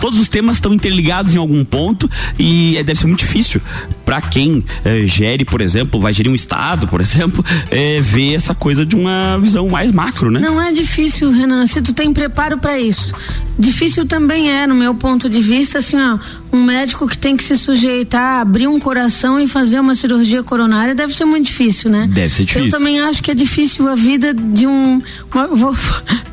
todos 0.00 0.20
os 0.20 0.28
temas 0.28 0.58
estão 0.58 0.72
interligados 0.72 1.13
em 1.34 1.38
algum 1.38 1.64
ponto 1.64 2.10
e 2.38 2.74
deve 2.84 2.98
ser 2.98 3.06
muito 3.06 3.20
difícil 3.20 3.60
para 4.04 4.20
quem 4.20 4.64
eh, 4.84 5.06
gere, 5.06 5.44
por 5.44 5.60
exemplo, 5.60 6.00
vai 6.00 6.12
gerir 6.12 6.30
um 6.30 6.34
estado, 6.34 6.86
por 6.86 7.00
exemplo, 7.02 7.44
eh, 7.70 8.00
ver 8.00 8.34
essa 8.34 8.54
coisa 8.54 8.84
de 8.84 8.96
uma 8.96 9.38
visão 9.38 9.68
mais 9.68 9.92
macro, 9.92 10.30
né? 10.30 10.40
Não 10.40 10.60
é 10.60 10.72
difícil, 10.72 11.30
Renan, 11.30 11.66
se 11.66 11.80
tu 11.82 11.92
tem 11.92 12.12
preparo 12.12 12.58
para 12.58 12.78
isso. 12.78 13.14
Difícil 13.58 14.06
também 14.06 14.50
é, 14.50 14.66
no 14.66 14.74
meu 14.74 14.94
ponto 14.94 15.28
de 15.28 15.40
vista, 15.40 15.78
assim, 15.78 15.96
ó, 16.00 16.18
um 16.54 16.62
médico 16.62 17.08
que 17.08 17.18
tem 17.18 17.36
que 17.36 17.42
se 17.42 17.58
sujeitar 17.58 18.38
a 18.38 18.40
abrir 18.40 18.68
um 18.68 18.78
coração 18.78 19.40
e 19.40 19.46
fazer 19.46 19.80
uma 19.80 19.94
cirurgia 19.94 20.42
coronária 20.42 20.94
deve 20.94 21.12
ser 21.12 21.24
muito 21.24 21.46
difícil, 21.46 21.90
né? 21.90 22.08
Deve 22.10 22.32
ser 22.32 22.44
difícil. 22.44 22.68
Eu 22.68 22.70
também 22.70 23.00
acho 23.00 23.22
que 23.22 23.30
é 23.30 23.34
difícil 23.34 23.88
a 23.88 23.94
vida 23.94 24.32
de 24.32 24.66
um. 24.66 25.02
Uma, 25.32 25.46
vou 25.54 25.74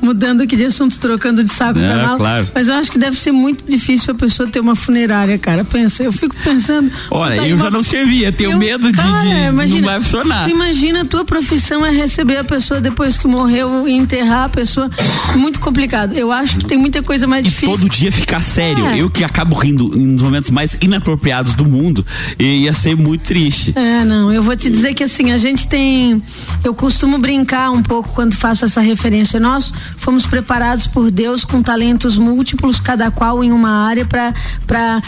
mudando 0.01 0.41
aqui 0.41 0.55
de 0.55 0.65
assunto, 0.65 0.99
trocando 0.99 1.43
de 1.43 1.51
saco 1.51 1.79
Não, 1.79 2.07
mal, 2.07 2.17
claro. 2.17 2.47
mas 2.53 2.67
eu 2.67 2.73
acho 2.75 2.91
que 2.91 2.99
deve 2.99 3.17
ser 3.17 3.31
muito 3.31 3.65
difícil 3.67 4.13
a 4.13 4.17
pessoa 4.17 4.49
ter 4.49 4.59
uma 4.59 4.75
funerária, 4.75 5.37
cara. 5.37 5.63
Pensa, 5.63 6.03
eu 6.03 6.11
fico 6.11 6.35
pensando. 6.43 6.91
Olha, 7.09 7.37
tá 7.37 7.47
eu. 7.47 7.57
Já 7.61 7.71
não 7.71 7.83
servia, 7.83 8.31
tenho 8.31 8.51
eu, 8.51 8.57
medo 8.57 8.91
de, 8.91 8.97
cara, 8.97 9.19
de 9.19 9.29
imagina, 9.49 9.81
não 9.81 9.87
vai 9.87 10.01
funcionar. 10.01 10.43
Tu 10.43 10.49
imagina 10.49 11.01
a 11.01 11.05
tua 11.05 11.25
profissão 11.25 11.85
é 11.85 11.91
receber 11.91 12.37
a 12.37 12.43
pessoa 12.43 12.81
depois 12.81 13.17
que 13.17 13.27
morreu 13.27 13.87
e 13.87 13.93
enterrar 13.93 14.45
a 14.45 14.49
pessoa. 14.49 14.89
Muito 15.35 15.59
complicado. 15.59 16.13
Eu 16.13 16.31
acho 16.31 16.57
que 16.57 16.65
tem 16.65 16.77
muita 16.77 17.01
coisa 17.03 17.27
mais 17.27 17.45
e 17.45 17.49
difícil. 17.49 17.77
todo 17.77 17.89
dia 17.89 18.11
ficar 18.11 18.41
sério. 18.41 18.85
É. 18.85 18.97
Eu 18.97 19.09
que 19.09 19.23
acabo 19.23 19.55
rindo 19.55 19.87
nos 19.89 20.21
momentos 20.21 20.49
mais 20.49 20.77
inapropriados 20.81 21.53
do 21.55 21.65
mundo, 21.65 22.05
ia 22.39 22.73
ser 22.73 22.95
muito 22.95 23.23
triste. 23.23 23.73
É, 23.75 24.03
não, 24.03 24.31
eu 24.31 24.41
vou 24.41 24.55
te 24.55 24.69
dizer 24.69 24.93
que 24.93 25.03
assim, 25.03 25.31
a 25.31 25.37
gente 25.37 25.67
tem. 25.67 26.21
Eu 26.63 26.73
costumo 26.73 27.17
brincar 27.17 27.71
um 27.71 27.81
pouco 27.81 28.09
quando 28.13 28.35
faço 28.35 28.65
essa 28.65 28.81
referência. 28.81 29.39
Nós 29.39 29.73
fomos 29.97 30.25
preparados 30.25 30.87
por 30.87 31.11
Deus 31.11 31.43
com 31.43 31.61
talentos 31.61 32.17
múltiplos, 32.17 32.79
cada 32.79 33.11
qual 33.11 33.43
em 33.43 33.51
uma 33.51 33.85
área, 33.85 34.05
para. 34.05 35.01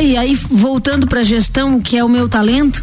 E 0.00 0.16
aí, 0.16 0.34
voltando 0.50 1.06
para 1.06 1.20
a 1.20 1.24
gestão, 1.24 1.80
que 1.80 1.93
é 1.96 2.04
o 2.04 2.08
meu 2.08 2.28
talento 2.28 2.82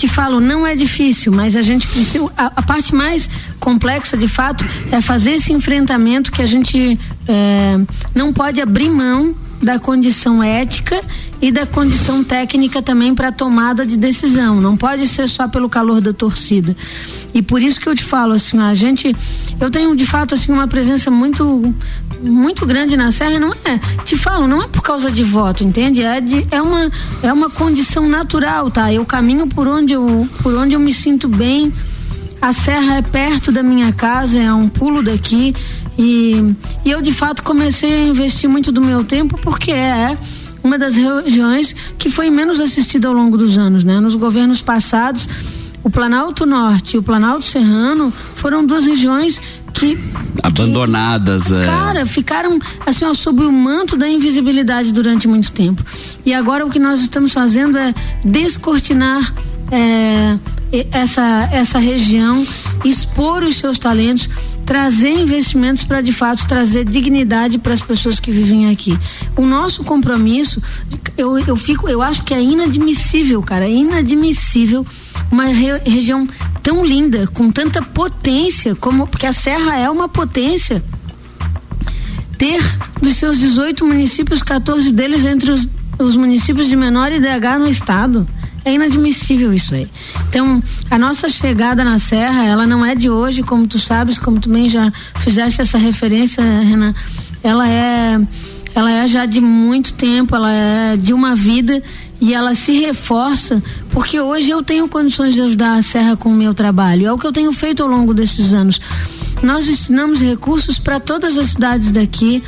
te 0.00 0.08
falo, 0.08 0.40
não 0.40 0.66
é 0.66 0.74
difícil, 0.74 1.30
mas 1.30 1.54
a 1.54 1.62
gente 1.62 1.86
precisa. 1.86 2.24
A, 2.36 2.46
a, 2.56 2.62
parte 2.62 2.94
mais 2.94 3.28
complexa, 3.58 4.16
de 4.16 4.26
fato, 4.26 4.64
é 4.90 5.00
fazer 5.00 5.32
esse 5.32 5.52
enfrentamento 5.52 6.32
que 6.32 6.40
a 6.40 6.46
gente 6.46 6.98
é, 7.28 7.78
não 8.14 8.32
pode 8.32 8.62
abrir 8.62 8.88
mão 8.88 9.36
da 9.62 9.78
condição 9.78 10.42
ética 10.42 11.02
e 11.40 11.52
da 11.52 11.66
condição 11.66 12.24
técnica 12.24 12.80
também 12.80 13.14
para 13.14 13.30
tomada 13.30 13.84
de 13.84 13.96
decisão. 13.96 14.58
Não 14.58 14.74
pode 14.74 15.06
ser 15.06 15.28
só 15.28 15.46
pelo 15.46 15.68
calor 15.68 16.00
da 16.00 16.14
torcida. 16.14 16.74
E 17.34 17.42
por 17.42 17.60
isso 17.60 17.78
que 17.78 17.86
eu 17.86 17.94
te 17.94 18.02
falo 18.02 18.32
assim, 18.32 18.58
a 18.58 18.74
gente, 18.74 19.14
eu 19.60 19.70
tenho 19.70 19.94
de 19.94 20.06
fato 20.06 20.34
assim 20.34 20.50
uma 20.50 20.66
presença 20.66 21.10
muito 21.10 21.74
muito 22.22 22.66
grande 22.66 22.96
na 22.96 23.10
serra, 23.10 23.38
não 23.38 23.52
é? 23.64 23.78
Te 24.04 24.16
falo, 24.16 24.46
não 24.46 24.62
é 24.62 24.68
por 24.68 24.82
causa 24.82 25.10
de 25.10 25.22
voto, 25.22 25.64
entende? 25.64 26.02
É 26.02 26.20
de, 26.20 26.46
é 26.50 26.60
uma 26.60 26.90
é 27.22 27.32
uma 27.32 27.48
condição 27.48 28.08
natural, 28.08 28.70
tá? 28.70 28.92
Eu 28.92 29.04
caminho 29.04 29.46
por 29.46 29.66
onde 29.66 29.92
eu 29.92 30.28
por 30.42 30.54
onde 30.54 30.74
eu 30.74 30.80
me 30.80 30.92
sinto 30.92 31.28
bem. 31.28 31.72
A 32.40 32.52
serra 32.52 32.96
é 32.96 33.02
perto 33.02 33.52
da 33.52 33.62
minha 33.62 33.92
casa, 33.92 34.38
é 34.38 34.52
um 34.52 34.68
pulo 34.68 35.02
daqui. 35.02 35.54
E, 35.98 36.54
e 36.84 36.90
eu 36.90 37.02
de 37.02 37.12
fato 37.12 37.42
comecei 37.42 37.92
a 37.92 38.06
investir 38.06 38.48
muito 38.48 38.72
do 38.72 38.80
meu 38.80 39.04
tempo 39.04 39.38
porque 39.38 39.70
é 39.70 40.16
uma 40.62 40.78
das 40.78 40.96
regiões 40.96 41.74
que 41.98 42.08
foi 42.08 42.30
menos 42.30 42.60
assistida 42.60 43.08
ao 43.08 43.14
longo 43.14 43.36
dos 43.36 43.58
anos, 43.58 43.84
né? 43.84 44.00
Nos 44.00 44.14
governos 44.14 44.62
passados, 44.62 45.28
o 45.82 45.90
Planalto 45.90 46.44
Norte 46.44 46.94
e 46.94 46.98
o 46.98 47.02
Planalto 47.02 47.44
Serrano 47.44 48.12
foram 48.34 48.64
duas 48.64 48.84
regiões 48.84 49.40
que 49.72 49.98
abandonadas, 50.42 51.48
que, 51.48 51.54
é. 51.54 51.64
cara, 51.64 52.06
ficaram 52.06 52.58
assim 52.86 53.04
ó, 53.04 53.14
sob 53.14 53.44
o 53.44 53.52
manto 53.52 53.96
da 53.96 54.08
invisibilidade 54.08 54.92
durante 54.92 55.28
muito 55.28 55.52
tempo. 55.52 55.84
E 56.24 56.32
agora 56.34 56.64
o 56.64 56.70
que 56.70 56.78
nós 56.78 57.00
estamos 57.00 57.32
fazendo 57.32 57.78
é 57.78 57.94
descortinar 58.24 59.34
é, 59.70 60.38
essa 60.90 61.48
essa 61.52 61.78
região 61.78 62.46
expor 62.84 63.42
os 63.42 63.56
seus 63.56 63.78
talentos, 63.78 64.28
trazer 64.64 65.10
investimentos 65.10 65.84
para 65.84 66.00
de 66.00 66.12
fato 66.12 66.46
trazer 66.46 66.84
dignidade 66.84 67.58
para 67.58 67.74
as 67.74 67.80
pessoas 67.80 68.20
que 68.20 68.30
vivem 68.30 68.70
aqui. 68.70 68.96
O 69.36 69.44
nosso 69.44 69.84
compromisso, 69.84 70.62
eu, 71.16 71.38
eu 71.38 71.56
fico, 71.56 71.88
eu 71.88 72.00
acho 72.00 72.22
que 72.22 72.32
é 72.32 72.40
inadmissível, 72.40 73.42
cara, 73.42 73.64
é 73.66 73.70
inadmissível 73.70 74.86
uma 75.30 75.44
re, 75.44 75.78
região 75.86 76.28
tão 76.62 76.84
linda, 76.84 77.26
com 77.28 77.50
tanta 77.50 77.82
potência, 77.82 78.74
como 78.74 79.06
porque 79.06 79.26
a 79.26 79.32
Serra 79.32 79.78
é 79.78 79.88
uma 79.88 80.08
potência. 80.08 80.82
Ter 82.36 82.62
dos 83.00 83.16
seus 83.16 83.38
18 83.38 83.84
municípios, 83.86 84.42
14 84.42 84.92
deles 84.92 85.24
entre 85.24 85.50
os, 85.50 85.68
os 85.98 86.16
municípios 86.16 86.68
de 86.68 86.76
menor 86.76 87.12
IDH 87.12 87.58
no 87.58 87.68
estado. 87.68 88.26
É 88.62 88.74
inadmissível 88.74 89.54
isso 89.54 89.74
aí. 89.74 89.88
Então, 90.28 90.62
a 90.90 90.98
nossa 90.98 91.30
chegada 91.30 91.82
na 91.82 91.98
Serra, 91.98 92.44
ela 92.44 92.66
não 92.66 92.84
é 92.84 92.94
de 92.94 93.08
hoje, 93.08 93.42
como 93.42 93.66
tu 93.66 93.78
sabes, 93.78 94.18
como 94.18 94.38
tu 94.38 94.50
bem 94.50 94.68
já 94.68 94.92
fizeste 95.18 95.62
essa 95.62 95.78
referência, 95.78 96.42
Renan. 96.42 96.94
Ela 97.42 97.66
é, 97.66 98.20
ela 98.74 98.92
é 98.92 99.08
já 99.08 99.24
de 99.24 99.40
muito 99.40 99.94
tempo, 99.94 100.36
ela 100.36 100.52
é 100.52 100.96
de 100.96 101.14
uma 101.14 101.34
vida 101.34 101.82
e 102.20 102.34
ela 102.34 102.54
se 102.54 102.72
reforça 102.78 103.62
porque 103.90 104.20
hoje 104.20 104.50
eu 104.50 104.62
tenho 104.62 104.86
condições 104.88 105.34
de 105.34 105.40
ajudar 105.40 105.78
a 105.78 105.82
Serra 105.82 106.16
com 106.16 106.28
o 106.28 106.34
meu 106.34 106.54
trabalho. 106.54 107.06
É 107.06 107.12
o 107.12 107.18
que 107.18 107.26
eu 107.26 107.32
tenho 107.32 107.52
feito 107.52 107.82
ao 107.82 107.88
longo 107.88 108.14
desses 108.14 108.52
anos. 108.52 108.80
Nós 109.42 109.66
destinamos 109.66 110.20
recursos 110.20 110.78
para 110.78 111.00
todas 111.00 111.38
as 111.38 111.50
cidades 111.50 111.90
daqui. 111.90 112.42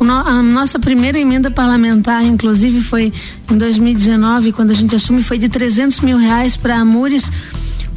a 0.00 0.42
nossa 0.42 0.78
primeira 0.78 1.18
emenda 1.18 1.50
parlamentar, 1.50 2.24
inclusive, 2.24 2.80
foi 2.80 3.12
em 3.50 3.58
2019, 3.58 4.52
quando 4.52 4.70
a 4.70 4.74
gente 4.74 4.96
assume, 4.96 5.22
foi 5.22 5.38
de 5.38 5.48
300 5.48 6.00
mil 6.00 6.16
reais 6.16 6.56
para 6.56 6.76
Amores 6.76 7.30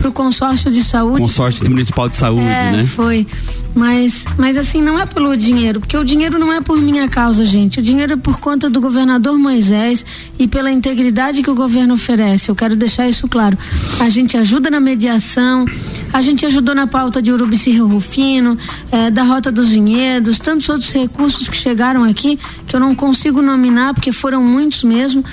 para 0.02 0.10
o 0.10 0.12
consórcio 0.12 0.72
de 0.72 0.84
saúde. 0.84 1.20
Consórcio 1.20 1.70
municipal 1.70 2.10
de 2.10 2.16
saúde, 2.16 2.42
é, 2.42 2.72
né? 2.72 2.86
Foi. 2.88 3.28
Mas, 3.76 4.26
mas 4.36 4.58
assim, 4.58 4.82
não 4.82 5.00
é 5.00 5.06
pelo 5.06 5.38
dinheiro, 5.38 5.80
porque 5.80 5.96
o 5.96 6.04
dinheiro 6.04 6.40
não 6.40 6.52
é 6.52 6.60
por 6.60 6.82
minha 6.82 7.08
causa, 7.08 7.46
gente. 7.46 7.80
O 7.80 7.82
dinheiro 7.84 8.14
é 8.14 8.18
por 8.18 8.40
conta 8.40 8.70
do 8.70 8.82
governador 8.82 9.38
Moisés 9.38 10.04
e 10.40 10.48
pela 10.48 10.72
integridade 10.72 11.44
que 11.44 11.50
o 11.50 11.56
governo 11.56 11.94
oferece. 11.94 12.50
Eu 12.50 12.56
quero 12.56 12.76
deixar 12.76 13.08
isso 13.08 13.28
claro. 13.28 13.58
A 14.00 14.10
gente 14.10 14.36
ajuda 14.36 14.72
na 14.72 14.80
mediação, 14.80 15.66
a 16.12 16.22
gente 16.22 16.46
ajudou 16.48 16.74
na 16.74 16.88
pauta 16.88 17.22
de 17.22 17.32
Urubici 17.32 17.70
Rio 17.70 17.88
Rufino, 17.88 18.58
é, 18.92 19.12
da 19.12 19.24
Rota 19.24 19.52
dos 19.52 19.70
Vinhedos, 19.70 20.40
tantos 20.40 20.68
outros 20.68 20.92
recursos 20.92 21.48
que 21.48 21.56
chegaram 21.56 22.04
aqui, 22.04 22.40
que 22.66 22.76
eu 22.76 22.80
não 22.80 22.96
consigo 22.96 23.42
nominar, 23.42 23.94
porque 23.94 24.12
foram 24.12 24.44
muitos 24.44 24.84
mesmo. 24.84 25.24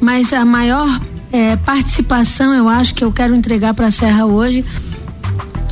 Mas 0.00 0.32
a 0.32 0.44
maior 0.44 0.88
é, 1.36 1.54
participação, 1.54 2.54
eu 2.54 2.66
acho 2.66 2.94
que 2.94 3.04
eu 3.04 3.12
quero 3.12 3.34
entregar 3.34 3.74
para 3.74 3.88
a 3.88 3.90
Serra 3.90 4.24
hoje 4.24 4.64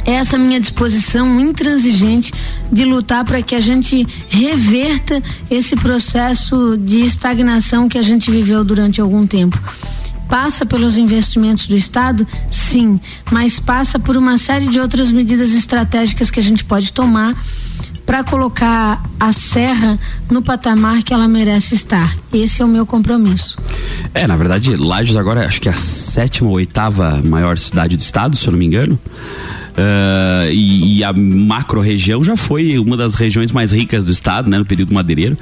essa 0.05 0.37
minha 0.37 0.61
disposição 0.61 1.41
intransigente 1.41 2.31
de 2.71 2.85
lutar 2.85 3.25
para 3.25 3.41
que 3.41 3.55
a 3.55 3.61
gente 3.63 4.07
reverta 4.29 5.23
esse 5.51 5.75
processo 5.77 6.77
de 6.77 7.01
estagnação 7.01 7.89
que 7.89 7.97
a 7.97 8.03
gente 8.03 8.31
viveu 8.31 8.63
durante 8.63 9.01
algum 9.01 9.27
tempo. 9.27 9.59
Passa 10.29 10.67
pelos 10.67 10.99
investimentos 10.99 11.67
do 11.67 11.75
Estado? 11.75 12.27
Sim, 12.51 13.01
mas 13.31 13.59
passa 13.59 13.99
por 13.99 14.15
uma 14.19 14.37
série 14.37 14.69
de 14.69 14.79
outras 14.79 15.11
medidas 15.11 15.53
estratégicas 15.55 16.31
que 16.31 16.41
a 16.41 16.43
gente 16.43 16.63
pode 16.67 16.93
tomar 16.93 17.35
para 18.05 18.23
colocar 18.23 19.03
a 19.19 19.33
Serra 19.33 19.99
no 20.31 20.43
patamar 20.43 21.03
que 21.03 21.13
ela 21.13 21.27
merece 21.27 21.75
estar. 21.75 22.15
Esse 22.33 22.63
é 22.63 22.65
o 22.65 22.69
meu 22.69 22.85
compromisso. 22.85 23.57
É, 24.13 24.27
na 24.27 24.37
verdade, 24.37 24.77
Lages 24.77 25.17
agora 25.17 25.47
acho 25.47 25.61
que 25.61 25.69
é 25.69 25.73
a 25.73 25.77
sétima 25.77 26.51
ou 26.51 26.57
oitava 26.57 27.21
maior 27.25 27.59
cidade 27.59 27.97
do 27.97 28.01
estado, 28.01 28.37
se 28.37 28.47
eu 28.47 28.53
não 28.53 28.59
me 28.59 28.67
engano. 28.67 28.99
Uh, 29.75 30.51
e, 30.53 30.99
e, 30.99 31.05
a 31.05 31.13
macro 31.13 31.81
região 31.81 32.23
já 32.23 32.37
foi 32.37 32.79
uma 32.79 32.97
das 32.97 33.15
regiões 33.15 33.51
mais 33.51 33.73
ricas 33.73 34.05
do 34.05 34.13
estado, 34.13 34.49
né, 34.49 34.59
no 34.59 34.65
período 34.65 34.95
madeireiro. 34.95 35.37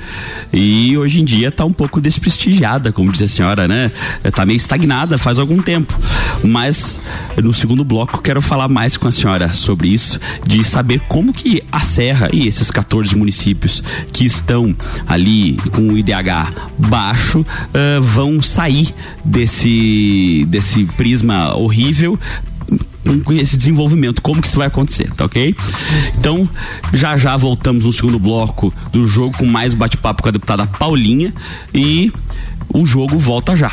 E 0.53 0.97
hoje 0.97 1.21
em 1.21 1.25
dia 1.25 1.49
está 1.49 1.65
um 1.65 1.73
pouco 1.73 2.01
desprestigiada, 2.01 2.91
como 2.93 3.13
disse 3.13 3.25
a 3.25 3.29
senhora, 3.29 3.69
né? 3.69 3.93
Está 4.25 4.47
meio 4.47 4.57
estagnada 4.57 5.19
faz 5.19 5.39
algum 5.39 5.61
tempo. 5.61 5.99
Mas 6.43 6.99
no 7.43 7.53
segundo 7.53 7.85
bloco 7.85 8.23
quero 8.23 8.41
falar 8.41 8.69
mais 8.69 8.97
com 8.97 9.07
a 9.07 9.13
senhora 9.13 9.53
sobre 9.53 9.89
isso, 9.89 10.19
de 10.47 10.65
saber 10.65 11.01
como 11.09 11.33
que 11.33 11.63
a 11.71 11.81
Serra 11.81 12.29
e 12.33 12.49
esses 12.49 12.71
14 12.71 13.15
municípios 13.15 13.83
que 14.13 14.25
estão 14.25 14.75
ali 15.07 15.57
com 15.73 15.89
o 15.89 15.99
IDH 15.99 16.53
baixo 16.79 17.41
uh, 17.41 18.03
vão 18.03 18.41
sair 18.41 18.95
desse 19.25 20.47
desse 20.49 20.85
prisma 20.85 21.55
horrível 21.55 22.19
esse 23.31 23.57
desenvolvimento, 23.57 24.23
como 24.23 24.41
que 24.41 24.49
isso 24.49 24.57
vai 24.57 24.67
acontecer, 24.67 25.11
tá 25.13 25.25
ok? 25.25 25.55
Então, 26.19 26.49
já 26.93 27.17
já 27.17 27.37
voltamos 27.37 27.85
no 27.85 27.93
segundo 27.93 28.19
bloco 28.19 28.73
do 28.93 29.07
jogo 29.07 29.37
com 29.37 29.47
mais 29.47 29.75
bate-papo 29.75 30.23
com 30.23 30.29
a 30.29 30.33
deputada 30.33 30.67
Paulinha 30.67 31.35
e 31.75 32.13
o 32.73 32.87
jogo 32.87 33.19
volta 33.19 33.57
já. 33.57 33.73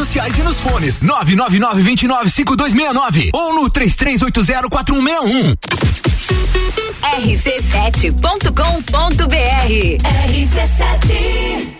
sociais 0.00 0.36
e 0.38 0.42
nos 0.42 0.58
fones. 0.60 1.00
999 1.02 1.82
29 1.82 2.30
5269 2.30 3.30
ou 3.34 3.54
no 3.54 3.68
33804161. 3.70 5.56
rc7.com.br 7.02 8.40
RC7 10.26 11.79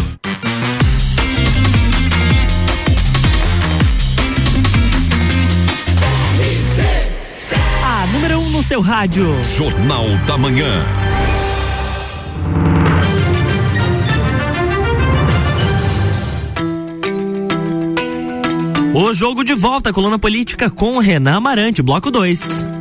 Seu 8.71 8.79
rádio. 8.79 9.27
Jornal 9.43 10.05
da 10.25 10.37
Manhã. 10.37 10.71
O 18.93 19.13
jogo 19.13 19.43
de 19.43 19.53
volta, 19.53 19.91
coluna 19.91 20.17
política 20.17 20.69
com 20.69 20.99
Renan 20.99 21.35
Amarante, 21.35 21.81
bloco 21.81 22.09
2. 22.09 22.80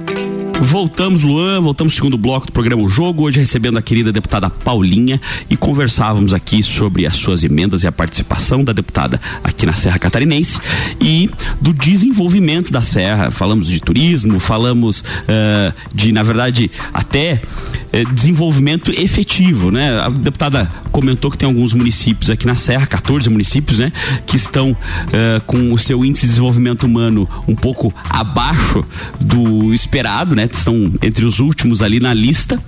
Voltamos, 0.61 1.23
Luan, 1.23 1.59
voltamos 1.63 1.95
ao 1.95 1.97
segundo 1.97 2.19
bloco 2.19 2.47
do 2.47 2.53
programa 2.53 2.83
O 2.83 2.89
Jogo, 2.89 3.23
hoje 3.23 3.41
recebendo 3.41 3.79
a 3.79 3.83
querida 3.83 4.13
deputada 4.13 4.51
Paulinha 4.51 5.19
e 5.49 5.57
conversávamos 5.57 6.35
aqui 6.35 6.63
sobre 6.63 7.07
as 7.07 7.17
suas 7.17 7.43
emendas 7.43 7.83
e 7.83 7.87
a 7.87 7.93
participação 7.93 8.63
da 8.63 8.71
deputada 8.71 9.19
aqui 9.43 9.65
na 9.65 9.73
Serra 9.73 9.99
Catarinense 9.99 10.61
e 11.01 11.31
do 11.63 11.73
desenvolvimento 11.73 12.71
da 12.71 12.83
Serra. 12.83 13.31
Falamos 13.31 13.69
de 13.69 13.81
turismo, 13.81 14.39
falamos 14.39 15.01
uh, 15.01 15.73
de, 15.95 16.13
na 16.13 16.23
verdade, 16.23 16.71
até 16.93 17.41
uh, 17.43 18.13
desenvolvimento 18.13 18.91
efetivo, 18.91 19.71
né? 19.71 19.99
A 19.99 20.11
deputada 20.11 20.71
comentou 20.93 21.31
que 21.31 21.39
tem 21.39 21.49
alguns 21.49 21.73
municípios 21.73 22.29
aqui 22.29 22.47
na 22.47 22.55
Serra, 22.55 22.87
14 22.87 23.31
municípios, 23.31 23.79
né? 23.79 23.91
Que 24.27 24.37
estão 24.37 24.73
uh, 24.73 25.41
com 25.47 25.73
o 25.73 25.79
seu 25.79 26.05
índice 26.05 26.27
de 26.27 26.33
desenvolvimento 26.33 26.85
humano 26.85 27.27
um 27.49 27.57
pouco 27.57 27.93
abaixo 28.11 28.85
do 29.19 29.73
esperado, 29.73 30.37
né? 30.37 30.50
Estão 30.53 30.93
entre 31.03 31.25
os 31.25 31.39
últimos 31.39 31.83
ali 31.83 32.01
na 32.01 32.13
lista. 32.13 32.63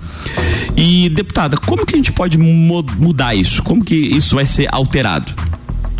E, 0.75 1.09
deputada, 1.09 1.57
como 1.57 1.85
que 1.85 1.95
a 1.95 1.97
gente 1.97 2.11
pode 2.11 2.37
mudar 2.37 3.35
isso? 3.35 3.61
Como 3.63 3.83
que 3.83 3.95
isso 3.95 4.35
vai 4.35 4.45
ser 4.45 4.67
alterado? 4.71 5.33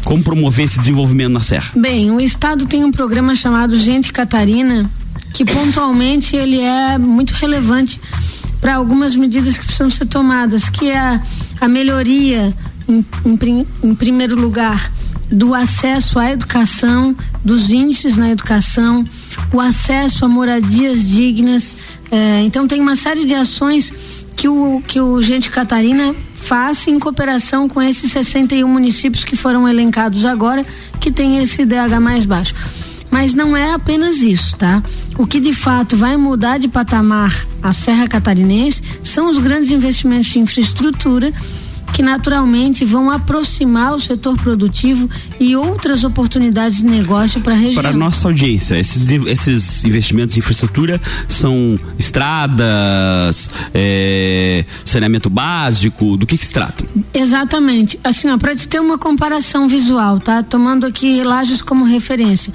Como 0.03 0.23
promover 0.23 0.65
esse 0.65 0.79
desenvolvimento 0.79 1.31
na 1.31 1.39
Serra? 1.39 1.71
Bem, 1.75 2.11
o 2.11 2.19
Estado 2.19 2.65
tem 2.65 2.83
um 2.83 2.91
programa 2.91 3.35
chamado 3.35 3.77
Gente 3.77 4.11
Catarina, 4.11 4.89
que 5.33 5.45
pontualmente 5.45 6.35
ele 6.35 6.59
é 6.59 6.97
muito 6.97 7.31
relevante 7.31 7.99
para 8.59 8.75
algumas 8.75 9.15
medidas 9.15 9.57
que 9.57 9.65
precisam 9.65 9.89
ser 9.89 10.05
tomadas, 10.05 10.69
que 10.69 10.89
é 10.89 10.97
a, 10.97 11.21
a 11.61 11.67
melhoria, 11.67 12.53
em, 12.87 13.05
em, 13.25 13.67
em 13.83 13.95
primeiro 13.95 14.39
lugar, 14.39 14.91
do 15.33 15.55
acesso 15.55 16.19
à 16.19 16.31
educação, 16.31 17.15
dos 17.43 17.71
índices 17.71 18.15
na 18.15 18.29
educação, 18.29 19.03
o 19.51 19.59
acesso 19.59 20.23
a 20.23 20.27
moradias 20.27 21.09
dignas. 21.09 21.75
É, 22.11 22.41
então 22.43 22.67
tem 22.67 22.79
uma 22.79 22.95
série 22.95 23.25
de 23.25 23.33
ações 23.33 23.91
que 24.35 24.47
o, 24.47 24.81
que 24.87 25.01
o 25.01 25.21
Gente 25.23 25.49
Catarina 25.49 26.15
faz 26.35 26.87
em 26.87 26.99
cooperação 26.99 27.67
com 27.67 27.81
esses 27.81 28.11
61 28.11 28.67
municípios 28.67 29.25
que 29.25 29.35
foram 29.35 29.67
elencados 29.67 30.23
agora, 30.23 30.63
que 30.99 31.11
tem 31.11 31.39
esse 31.39 31.65
DH 31.65 31.99
mais 31.99 32.25
baixo. 32.25 32.53
Mas 33.09 33.33
não 33.33 33.55
é 33.55 33.73
apenas 33.73 34.17
isso, 34.17 34.55
tá? 34.55 34.83
O 35.17 35.25
que 35.25 35.39
de 35.39 35.53
fato 35.53 35.95
vai 35.95 36.17
mudar 36.17 36.57
de 36.57 36.67
patamar 36.67 37.45
a 37.61 37.71
Serra 37.71 38.07
Catarinense 38.07 38.81
são 39.03 39.29
os 39.29 39.37
grandes 39.37 39.71
investimentos 39.71 40.27
de 40.27 40.39
infraestrutura 40.39 41.31
que 41.93 42.01
naturalmente 42.01 42.83
vão 42.83 43.11
aproximar 43.11 43.93
o 43.93 43.99
setor 43.99 44.35
produtivo 44.35 45.07
e 45.39 45.55
outras 45.55 46.03
oportunidades 46.03 46.77
de 46.77 46.85
negócio 46.85 47.39
para 47.39 47.53
a 47.53 47.55
região. 47.55 47.75
Para 47.75 47.89
a 47.89 47.93
nossa 47.93 48.27
audiência, 48.27 48.79
esses, 48.79 49.07
esses 49.27 49.85
investimentos 49.85 50.35
em 50.35 50.39
infraestrutura 50.39 50.99
são 51.29 51.79
estradas, 51.97 53.51
é, 53.73 54.65
saneamento 54.83 55.29
básico, 55.29 56.17
do 56.17 56.25
que, 56.25 56.35
que 56.35 56.45
se 56.45 56.51
trata? 56.51 56.83
Exatamente. 57.13 57.99
Assim, 58.03 58.35
para 58.39 58.55
te 58.55 58.67
ter 58.67 58.79
uma 58.79 58.97
comparação 58.97 59.67
visual, 59.67 60.19
tá? 60.19 60.41
Tomando 60.41 60.87
aqui 60.87 61.23
Lages 61.23 61.61
como 61.61 61.85
referência. 61.85 62.51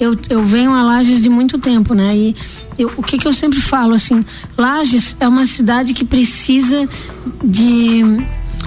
Eu, 0.00 0.18
eu 0.28 0.44
venho 0.44 0.72
a 0.72 0.82
Lages 0.82 1.22
de 1.22 1.28
muito 1.28 1.56
tempo, 1.56 1.94
né? 1.94 2.16
E 2.16 2.36
eu, 2.76 2.92
o 2.96 3.02
que, 3.02 3.16
que 3.16 3.28
eu 3.28 3.32
sempre 3.32 3.60
falo, 3.60 3.94
assim, 3.94 4.24
Lages 4.58 5.16
é 5.20 5.28
uma 5.28 5.46
cidade 5.46 5.94
que 5.94 6.04
precisa 6.04 6.88
de 7.44 8.02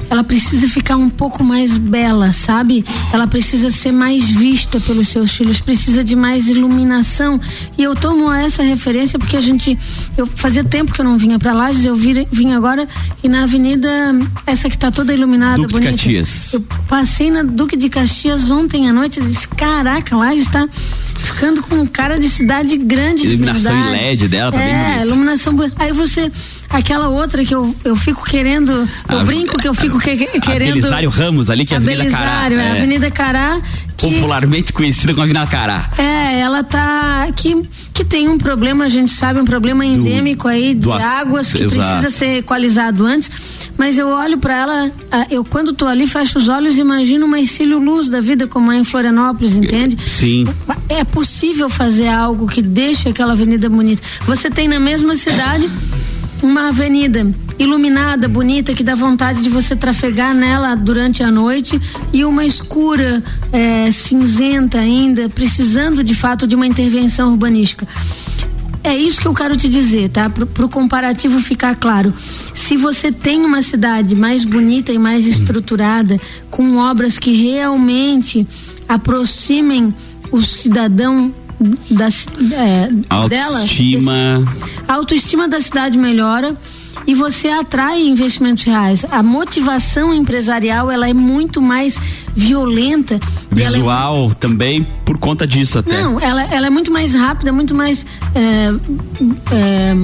ela 0.09 0.23
precisa 0.23 0.67
ficar 0.67 0.95
um 0.95 1.09
pouco 1.09 1.43
mais 1.43 1.77
bela, 1.77 2.31
sabe? 2.33 2.85
Ela 3.11 3.27
precisa 3.27 3.69
ser 3.69 3.91
mais 3.91 4.29
vista 4.29 4.79
pelos 4.79 5.09
seus 5.09 5.31
filhos, 5.31 5.59
precisa 5.59 6.03
de 6.03 6.15
mais 6.15 6.47
iluminação. 6.47 7.39
E 7.77 7.83
eu 7.83 7.95
tomo 7.95 8.31
essa 8.31 8.63
referência 8.63 9.17
porque 9.17 9.35
a 9.35 9.41
gente, 9.41 9.77
eu 10.17 10.27
fazia 10.27 10.63
tempo 10.63 10.93
que 10.93 11.01
eu 11.01 11.05
não 11.05 11.17
vinha 11.17 11.39
para 11.39 11.53
Lages, 11.53 11.85
eu 11.85 11.95
vim, 11.95 12.25
vim 12.31 12.53
agora 12.53 12.87
e 13.23 13.27
na 13.27 13.43
avenida 13.43 13.89
essa 14.45 14.69
que 14.69 14.75
está 14.75 14.91
toda 14.91 15.13
iluminada, 15.13 15.57
Duque 15.57 15.73
bonita. 15.73 15.91
De 15.91 15.97
Caxias. 15.97 16.53
Eu 16.53 16.61
passei 16.87 17.31
na 17.31 17.43
Duque 17.43 17.75
de 17.75 17.89
Caxias 17.89 18.49
ontem 18.49 18.89
à 18.89 18.93
noite 18.93 19.19
e 19.19 19.23
disse: 19.23 19.47
"Caraca, 19.47 20.15
Lages 20.15 20.45
está 20.45 20.67
ficando 21.25 21.61
com 21.63 21.85
cara 21.87 22.19
de 22.19 22.29
cidade 22.29 22.77
grande 22.77 23.25
Iluminação 23.25 23.73
de 23.73 23.87
em 23.89 23.91
LED 23.91 24.27
dela 24.27 24.51
tá 24.51 24.61
é, 24.61 24.71
bem 24.71 24.83
bonita. 24.83 25.05
iluminação. 25.05 25.71
Aí 25.77 25.91
você 25.91 26.31
aquela 26.77 27.07
outra 27.09 27.43
que 27.45 27.53
eu, 27.53 27.75
eu 27.83 27.95
fico 27.95 28.23
querendo, 28.23 28.88
eu 29.09 29.19
A- 29.19 29.23
brinco 29.23 29.57
que 29.57 29.67
eu 29.67 29.73
fico 29.73 29.99
que, 29.99 30.15
querendo 30.39 30.73
Belisário 30.73 31.09
Ramos 31.09 31.49
ali, 31.49 31.65
que 31.65 31.73
é 31.73 31.77
a 31.77 31.79
Avenida 31.79 32.09
Cará. 32.09 32.25
Belisário, 32.41 32.59
é. 32.59 32.61
a 32.61 32.65
é, 32.65 32.71
Avenida 32.71 33.11
Cará, 33.11 33.61
que 33.97 34.13
Popularmente 34.15 34.73
conhecida 34.73 35.13
como 35.13 35.23
Avenida 35.23 35.47
Cará. 35.47 35.89
é, 35.97 36.39
ela 36.39 36.63
tá 36.63 37.27
que 37.35 37.55
que 37.93 38.03
tem 38.03 38.27
um 38.27 38.38
problema, 38.38 38.85
a 38.85 38.89
gente 38.89 39.11
sabe, 39.11 39.39
um 39.39 39.45
problema 39.45 39.85
endêmico 39.85 40.49
aí 40.49 40.73
de 40.73 40.81
do 40.81 40.91
águas 40.91 41.53
que 41.53 41.63
exato. 41.63 42.01
precisa 42.01 42.09
ser 42.09 42.38
equalizado 42.39 43.05
antes, 43.05 43.71
mas 43.77 43.97
eu 43.97 44.09
olho 44.09 44.38
para 44.38 44.53
ela, 44.53 44.91
ah, 45.11 45.25
eu 45.29 45.45
quando 45.45 45.71
tô 45.71 45.88
ali 45.88 46.05
fecho 46.07 46.38
os 46.38 46.49
olhos 46.49 46.77
e 46.77 46.81
imagino 46.81 47.25
uma 47.25 47.39
Ercílio 47.39 47.79
Luz 47.79 48.09
da 48.09 48.19
vida 48.19 48.47
como 48.47 48.71
é 48.71 48.77
em 48.77 48.83
Florianópolis, 48.83 49.53
entende? 49.55 49.97
Sim. 50.05 50.45
É 50.89 51.05
possível 51.05 51.69
fazer 51.69 52.07
algo 52.09 52.47
que 52.47 52.61
deixe 52.61 53.07
aquela 53.07 53.31
avenida 53.31 53.69
bonita. 53.69 54.03
Você 54.25 54.49
tem 54.49 54.67
na 54.67 54.79
mesma 54.79 55.15
cidade 55.15 55.69
uma 56.45 56.67
avenida 56.67 57.25
iluminada, 57.58 58.27
bonita, 58.27 58.75
que 58.75 58.84
dá 58.84 58.93
vontade 58.93 59.41
de 59.41 59.49
você 59.49 59.75
trafegar 59.75 60.36
nela 60.36 60.75
durante 60.75 61.23
a 61.23 61.31
noite 61.31 61.81
e 62.13 62.23
uma 62.23 62.45
escura, 62.45 63.23
eh, 63.51 63.91
cinzenta 63.91 64.77
ainda, 64.77 65.27
precisando 65.27 66.03
de 66.03 66.13
fato 66.13 66.45
de 66.45 66.53
uma 66.53 66.67
intervenção 66.67 67.31
urbanística. 67.31 67.88
É 68.84 68.95
isso 68.95 69.19
que 69.19 69.27
eu 69.27 69.34
quero 69.34 69.58
te 69.58 69.67
dizer, 69.67 70.10
tá? 70.10 70.29
Pro, 70.29 70.45
pro 70.45 70.69
comparativo 70.69 71.39
ficar 71.39 71.75
claro. 71.75 72.13
Se 72.53 72.77
você 72.77 73.12
tem 73.12 73.43
uma 73.43 73.63
cidade 73.63 74.15
mais 74.15 74.43
bonita 74.43 74.93
e 74.93 74.99
mais 74.99 75.25
estruturada, 75.25 76.21
com 76.51 76.77
obras 76.77 77.17
que 77.17 77.36
realmente 77.36 78.47
aproximem 78.88 79.91
o 80.31 80.39
cidadão 80.43 81.34
da, 81.89 82.09
ci- 82.11 82.27
é, 82.53 82.89
dela, 83.29 83.59
Autoestima. 83.59 84.43
a 84.87 84.93
autoestima 84.93 85.47
da 85.47 85.59
cidade 85.61 85.97
melhora 85.97 86.55
e 87.07 87.13
você 87.13 87.49
atrai 87.49 88.01
investimentos 88.07 88.63
reais. 88.63 89.05
A 89.11 89.21
motivação 89.21 90.13
empresarial 90.13 90.89
ela 90.89 91.07
é 91.07 91.13
muito 91.13 91.61
mais 91.61 91.99
violenta. 92.35 93.15
é 93.15 93.19
Visual 93.55 94.33
também, 94.33 94.85
por 95.05 95.17
conta 95.17 95.45
disso 95.45 95.79
até. 95.79 96.01
não, 96.01 96.19
ela, 96.19 96.43
ela 96.43 96.67
é 96.67 96.69
muito 96.69 96.91
mais 96.91 97.13
rápida, 97.13 97.51
muito 97.53 97.75
mais 97.75 98.05
é, 98.33 98.71
é, 99.51 99.95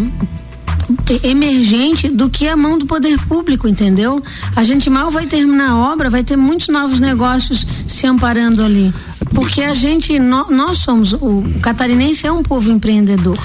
emergente 1.23 2.09
do 2.09 2.29
que 2.29 2.47
a 2.47 2.55
mão 2.55 2.77
do 2.77 2.85
poder 2.85 3.19
público, 3.27 3.67
entendeu? 3.67 4.21
A 4.55 4.63
gente 4.63 4.89
mal 4.89 5.11
vai 5.11 5.27
terminar 5.27 5.71
a 5.71 5.77
obra, 5.77 6.09
vai 6.09 6.23
ter 6.23 6.35
muitos 6.35 6.67
novos 6.67 6.99
negócios 6.99 7.65
se 7.87 8.05
amparando 8.05 8.63
ali. 8.63 8.93
Porque 9.33 9.61
a 9.61 9.73
gente, 9.73 10.17
nós, 10.19 10.49
nós 10.49 10.77
somos, 10.79 11.13
o 11.13 11.43
catarinense 11.61 12.27
é 12.27 12.31
um 12.31 12.43
povo 12.43 12.71
empreendedor. 12.71 13.37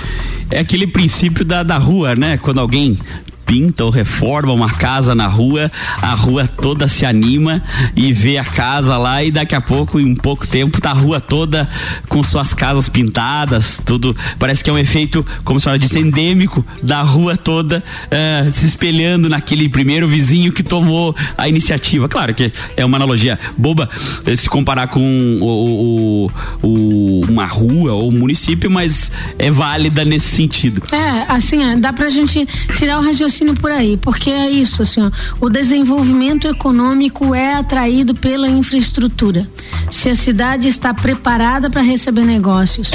É 0.51 0.61
aquele 0.61 0.87
princípio 0.87 1.45
da, 1.45 1.63
da 1.63 1.77
rua, 1.77 2.15
né? 2.15 2.39
Quando 2.39 2.61
alguém 2.61 2.99
pinta 3.47 3.85
ou 3.85 3.91
reforma 3.91 4.53
uma 4.53 4.69
casa 4.69 5.15
na 5.15 5.29
rua, 5.29 5.71
a 6.03 6.13
rua 6.15 6.49
toda 6.49 6.89
se 6.89 7.07
anima 7.07 7.63
e 7.95 8.13
vê 8.13 8.37
a 8.37 8.45
casa 8.45 8.97
lá 8.97 9.23
e 9.23 9.31
daqui 9.31 9.55
a 9.55 9.61
pouco, 9.61 10.01
em 10.01 10.15
pouco 10.17 10.47
tempo, 10.47 10.81
tá 10.81 10.91
a 10.91 10.95
rua 10.95 11.21
toda 11.21 11.69
com 12.09 12.23
suas 12.23 12.53
casas 12.53 12.89
pintadas, 12.89 13.81
tudo. 13.85 14.15
Parece 14.39 14.65
que 14.65 14.69
é 14.69 14.73
um 14.73 14.79
efeito, 14.79 15.25
como 15.45 15.59
a 15.59 15.61
senhora 15.61 15.79
disse, 15.79 15.99
endêmico 15.99 16.67
da 16.83 17.03
rua 17.03 17.37
toda 17.37 17.83
uh, 18.07 18.51
se 18.51 18.67
espelhando 18.67 19.29
naquele 19.29 19.69
primeiro 19.69 20.09
vizinho 20.09 20.53
que 20.53 20.65
tomou 20.65 21.15
a 21.39 21.49
iniciativa. 21.49 22.09
Claro 22.09 22.35
que 22.35 22.53
é 22.77 22.85
uma 22.85 22.97
analogia 22.97 23.39
boba 23.57 23.89
eh, 24.27 24.35
se 24.35 24.49
comparar 24.49 24.89
com 24.89 25.39
o, 25.41 26.27
o, 26.27 26.31
o, 26.63 27.21
uma 27.29 27.47
rua 27.47 27.93
ou 27.93 28.09
um 28.09 28.13
município, 28.13 28.69
mas 28.69 29.13
é 29.39 29.51
válida 29.51 30.05
nesse 30.05 30.35
sentido. 30.35 30.83
É, 30.91 31.33
assim, 31.33 31.79
dá 31.79 31.93
pra 31.93 32.09
gente 32.09 32.45
tirar 32.75 32.99
o 32.99 33.03
raciocínio 33.03 33.36
por 33.55 33.71
aí, 33.71 33.97
porque 33.97 34.31
é 34.31 34.51
isso, 34.51 34.83
assim, 34.83 35.03
ó, 35.03 35.11
o 35.41 35.49
desenvolvimento 35.49 36.47
econômico 36.47 37.35
é 37.35 37.55
atraído 37.55 38.15
pela 38.15 38.49
infraestrutura. 38.49 39.49
Se 39.91 40.09
a 40.09 40.17
cidade 40.17 40.69
está 40.69 40.93
preparada 40.93 41.69
para 41.71 41.83
receber 41.83 42.25
negócios, 42.25 42.91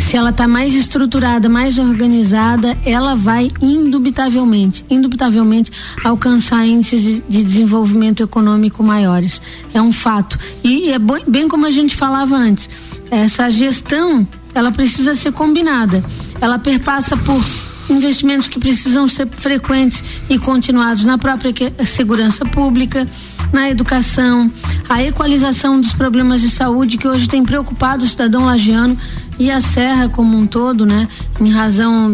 se 0.00 0.16
ela 0.16 0.30
está 0.30 0.46
mais 0.46 0.74
estruturada, 0.74 1.48
mais 1.48 1.78
organizada, 1.78 2.76
ela 2.84 3.14
vai 3.14 3.50
indubitavelmente, 3.60 4.84
indubitavelmente 4.88 5.72
alcançar 6.04 6.66
índices 6.66 7.20
de 7.28 7.44
desenvolvimento 7.44 8.22
econômico 8.22 8.82
maiores. 8.82 9.40
É 9.72 9.80
um 9.80 9.92
fato. 9.92 10.38
E 10.62 10.90
é 10.90 10.98
bem 10.98 11.48
como 11.48 11.66
a 11.66 11.70
gente 11.70 11.96
falava 11.96 12.36
antes, 12.36 12.68
essa 13.10 13.50
gestão, 13.50 14.26
ela 14.54 14.70
precisa 14.70 15.14
ser 15.14 15.32
combinada. 15.32 16.04
Ela 16.40 16.58
perpassa 16.58 17.16
por 17.16 17.44
investimentos 17.90 18.48
que 18.48 18.58
precisam 18.58 19.06
ser 19.08 19.26
frequentes 19.28 20.02
e 20.28 20.38
continuados 20.38 21.04
na 21.04 21.18
própria 21.18 21.52
segurança 21.84 22.44
pública, 22.44 23.06
na 23.52 23.68
educação, 23.68 24.50
a 24.88 25.02
equalização 25.02 25.80
dos 25.80 25.92
problemas 25.92 26.40
de 26.40 26.50
saúde 26.50 26.96
que 26.96 27.08
hoje 27.08 27.28
tem 27.28 27.44
preocupado 27.44 28.04
o 28.04 28.08
cidadão 28.08 28.44
lagiano 28.44 28.96
e 29.38 29.50
a 29.50 29.60
Serra 29.60 30.08
como 30.08 30.36
um 30.36 30.46
todo, 30.46 30.84
né? 30.84 31.08
Em 31.40 31.50
razão 31.50 32.12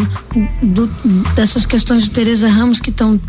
do, 0.62 0.86
dessas 1.34 1.66
questões 1.66 2.04
de 2.04 2.10
Tereza 2.10 2.48
Ramos 2.48 2.78
que 2.78 2.90
estão 2.90 3.20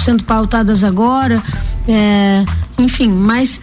sendo 0.00 0.24
pautadas 0.24 0.84
agora, 0.84 1.42
é, 1.86 2.44
enfim, 2.78 3.10
mas 3.10 3.60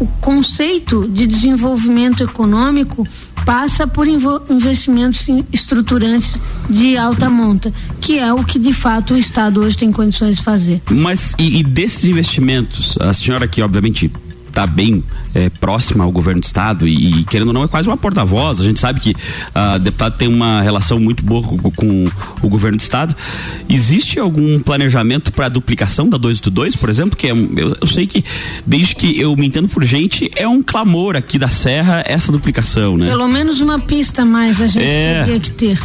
o 0.00 0.06
conceito 0.20 1.08
de 1.08 1.26
desenvolvimento 1.26 2.22
econômico 2.22 3.06
passa 3.44 3.86
por 3.86 4.06
investimentos 4.06 5.26
estruturantes 5.52 6.38
de 6.68 6.96
alta 6.96 7.30
monta, 7.30 7.72
que 8.00 8.18
é 8.18 8.32
o 8.32 8.44
que 8.44 8.58
de 8.58 8.72
fato 8.72 9.14
o 9.14 9.16
Estado 9.16 9.60
hoje 9.60 9.76
tem 9.76 9.90
condições 9.90 10.36
de 10.36 10.42
fazer. 10.42 10.82
Mas 10.90 11.34
e, 11.38 11.60
e 11.60 11.62
desses 11.62 12.04
investimentos, 12.04 12.96
a 13.00 13.12
senhora 13.12 13.48
que 13.48 13.62
obviamente 13.62 14.12
está 14.58 14.66
bem 14.66 15.04
é, 15.34 15.48
próxima 15.48 16.04
ao 16.04 16.10
governo 16.10 16.40
do 16.40 16.44
estado 16.44 16.88
e, 16.88 17.20
e, 17.20 17.24
querendo 17.24 17.48
ou 17.48 17.54
não 17.54 17.62
é 17.62 17.68
quase 17.68 17.86
uma 17.86 17.96
porta-voz. 17.96 18.60
A 18.60 18.64
gente 18.64 18.80
sabe 18.80 18.98
que 18.98 19.14
a 19.54 19.76
uh, 19.76 19.78
deputado 19.78 20.16
tem 20.16 20.26
uma 20.26 20.60
relação 20.60 20.98
muito 20.98 21.24
boa 21.24 21.42
com, 21.42 21.70
com, 21.70 22.04
o 22.42 22.48
governo 22.48 22.76
do 22.76 22.80
estado. 22.80 23.14
Existe 23.68 24.18
algum 24.18 24.58
planejamento 24.58 25.32
para 25.32 25.46
a 25.46 25.48
duplicação 25.48 26.08
da 26.08 26.18
282, 26.18 26.74
por 26.74 26.88
exemplo? 26.88 27.16
Que 27.16 27.28
é, 27.28 27.30
eu, 27.30 27.76
eu, 27.80 27.86
sei 27.86 28.06
que 28.06 28.24
desde 28.66 28.96
que 28.96 29.20
eu 29.20 29.36
me 29.36 29.46
entendo 29.46 29.68
por 29.68 29.84
gente 29.84 30.30
é 30.34 30.48
um 30.48 30.60
clamor 30.60 31.14
aqui 31.14 31.38
da 31.38 31.48
Serra 31.48 32.02
essa 32.04 32.32
duplicação, 32.32 32.96
né? 32.96 33.06
Pelo 33.06 33.28
menos 33.28 33.60
uma 33.60 33.78
pista 33.78 34.24
mais 34.24 34.60
a 34.60 34.66
gente 34.66 34.84
é... 34.84 35.24
teria 35.24 35.40
que 35.40 35.50
ter. 35.52 35.78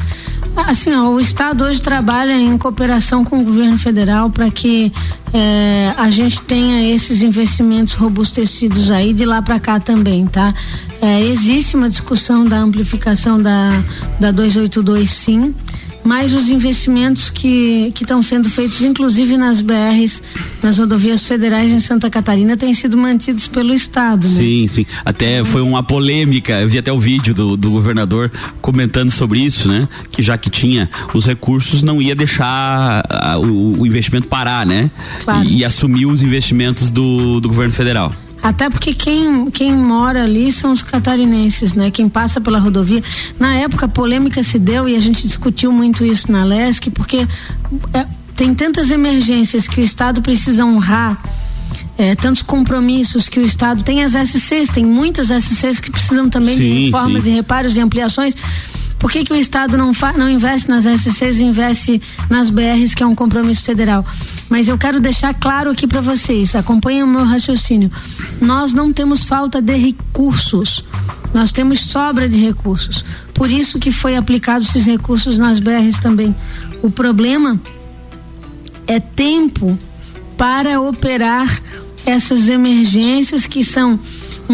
Assim, 0.55 0.93
ó, 0.93 1.09
o 1.09 1.19
Estado 1.19 1.63
hoje 1.63 1.81
trabalha 1.81 2.33
em 2.33 2.57
cooperação 2.57 3.25
com 3.25 3.39
o 3.39 3.43
governo 3.43 3.77
federal 3.79 4.29
para 4.29 4.49
que 4.51 4.93
é, 5.33 5.93
a 5.97 6.11
gente 6.11 6.41
tenha 6.41 6.93
esses 6.93 7.23
investimentos 7.23 7.95
robustecidos 7.95 8.91
aí 8.91 9.13
de 9.13 9.25
lá 9.25 9.41
para 9.41 9.59
cá 9.59 9.79
também, 9.79 10.27
tá? 10.27 10.53
É, 11.01 11.21
existe 11.21 11.75
uma 11.75 11.89
discussão 11.89 12.45
da 12.45 12.57
amplificação 12.57 13.41
da, 13.41 13.83
da 14.19 14.31
282 14.31 15.09
sim 15.09 15.55
mas 16.03 16.33
os 16.33 16.49
investimentos 16.49 17.29
que 17.29 17.91
estão 17.99 18.21
sendo 18.21 18.49
feitos, 18.49 18.81
inclusive 18.81 19.37
nas 19.37 19.61
BRs, 19.61 20.21
nas 20.61 20.77
rodovias 20.77 21.25
federais 21.25 21.71
em 21.71 21.79
Santa 21.79 22.09
Catarina, 22.09 22.57
têm 22.57 22.73
sido 22.73 22.97
mantidos 22.97 23.47
pelo 23.47 23.73
Estado. 23.73 24.27
Né? 24.27 24.33
Sim, 24.33 24.67
sim. 24.67 24.85
Até 25.05 25.43
foi 25.43 25.61
uma 25.61 25.83
polêmica, 25.83 26.59
eu 26.59 26.67
vi 26.67 26.77
até 26.77 26.91
o 26.91 26.99
vídeo 26.99 27.33
do, 27.33 27.55
do 27.55 27.71
governador 27.71 28.31
comentando 28.61 29.11
sobre 29.11 29.39
isso, 29.39 29.67
né? 29.67 29.87
Que 30.11 30.21
já 30.21 30.37
que 30.37 30.49
tinha 30.49 30.89
os 31.13 31.25
recursos, 31.25 31.81
não 31.81 32.01
ia 32.01 32.15
deixar 32.15 33.03
a, 33.09 33.37
o, 33.37 33.81
o, 33.81 33.87
investimento 33.87 34.27
parar, 34.27 34.65
né? 34.65 34.89
Claro. 35.23 35.47
E, 35.47 35.59
e 35.59 35.65
assumir 35.65 36.05
os 36.05 36.21
investimentos 36.21 36.91
do, 36.91 37.39
do 37.39 37.47
governo 37.47 37.73
federal. 37.73 38.13
Até 38.43 38.69
porque 38.69 38.93
quem, 38.93 39.49
quem 39.49 39.71
mora 39.71 40.23
ali 40.23 40.51
são 40.51 40.73
os 40.73 40.83
catarinenses, 40.83 41.73
né? 41.73 41.89
Quem 41.89 42.09
passa 42.09 42.41
pela 42.41 42.59
rodovia. 42.59 43.01
Na 43.39 43.55
época 43.55 43.85
a 43.85 43.89
polêmica 43.89 44.43
se 44.43 44.59
deu 44.59 44.89
e 44.89 44.97
a 44.97 44.99
gente 44.99 45.25
discutiu 45.25 45.71
muito 45.71 46.03
isso 46.03 46.29
na 46.29 46.43
LESC, 46.43 46.91
porque 46.91 47.25
é, 47.93 48.05
tem 48.35 48.53
tantas 48.53 48.91
emergências 48.91 49.65
que 49.65 49.79
o 49.79 49.83
Estado 49.83 50.21
precisa 50.21 50.65
honrar. 50.65 51.17
É, 51.97 52.15
tantos 52.15 52.41
compromissos 52.41 53.29
que 53.29 53.39
o 53.39 53.45
Estado 53.45 53.83
tem 53.83 54.03
as 54.03 54.13
SCs, 54.13 54.67
tem 54.67 54.83
muitas 54.83 55.29
SCs 55.29 55.79
que 55.79 55.89
precisam 55.89 56.29
também 56.29 56.57
sim, 56.57 56.61
de 56.61 56.85
reformas 56.85 57.23
sim. 57.23 57.29
e 57.29 57.33
reparos 57.35 57.77
e 57.77 57.79
ampliações 57.79 58.35
por 59.03 59.11
que, 59.11 59.25
que 59.25 59.33
o 59.33 59.35
Estado 59.35 59.75
não, 59.75 59.93
fa, 59.93 60.13
não 60.13 60.29
investe 60.29 60.69
nas 60.69 60.85
SCs 60.85 61.41
e 61.41 61.43
investe 61.43 62.01
nas 62.29 62.49
BRs, 62.49 62.95
que 62.95 63.03
é 63.03 63.05
um 63.05 63.13
compromisso 63.13 63.61
federal? 63.61 64.05
Mas 64.47 64.69
eu 64.69 64.77
quero 64.77 65.01
deixar 65.01 65.33
claro 65.33 65.71
aqui 65.71 65.85
para 65.85 65.99
vocês, 65.99 66.55
acompanhem 66.55 67.03
o 67.03 67.07
meu 67.07 67.25
raciocínio. 67.25 67.91
Nós 68.39 68.71
não 68.71 68.93
temos 68.93 69.25
falta 69.25 69.61
de 69.61 69.75
recursos. 69.75 70.85
Nós 71.33 71.51
temos 71.51 71.81
sobra 71.81 72.29
de 72.29 72.39
recursos. 72.39 73.03
Por 73.33 73.51
isso 73.51 73.77
que 73.77 73.91
foi 73.91 74.15
aplicado 74.15 74.63
esses 74.63 74.85
recursos 74.85 75.37
nas 75.37 75.59
BRs 75.59 75.99
também. 75.99 76.33
O 76.81 76.89
problema 76.89 77.59
é 78.87 79.01
tempo 79.01 79.77
para 80.37 80.79
operar 80.79 81.61
essas 82.05 82.47
emergências 82.47 83.45
que 83.45 83.65
são 83.65 83.99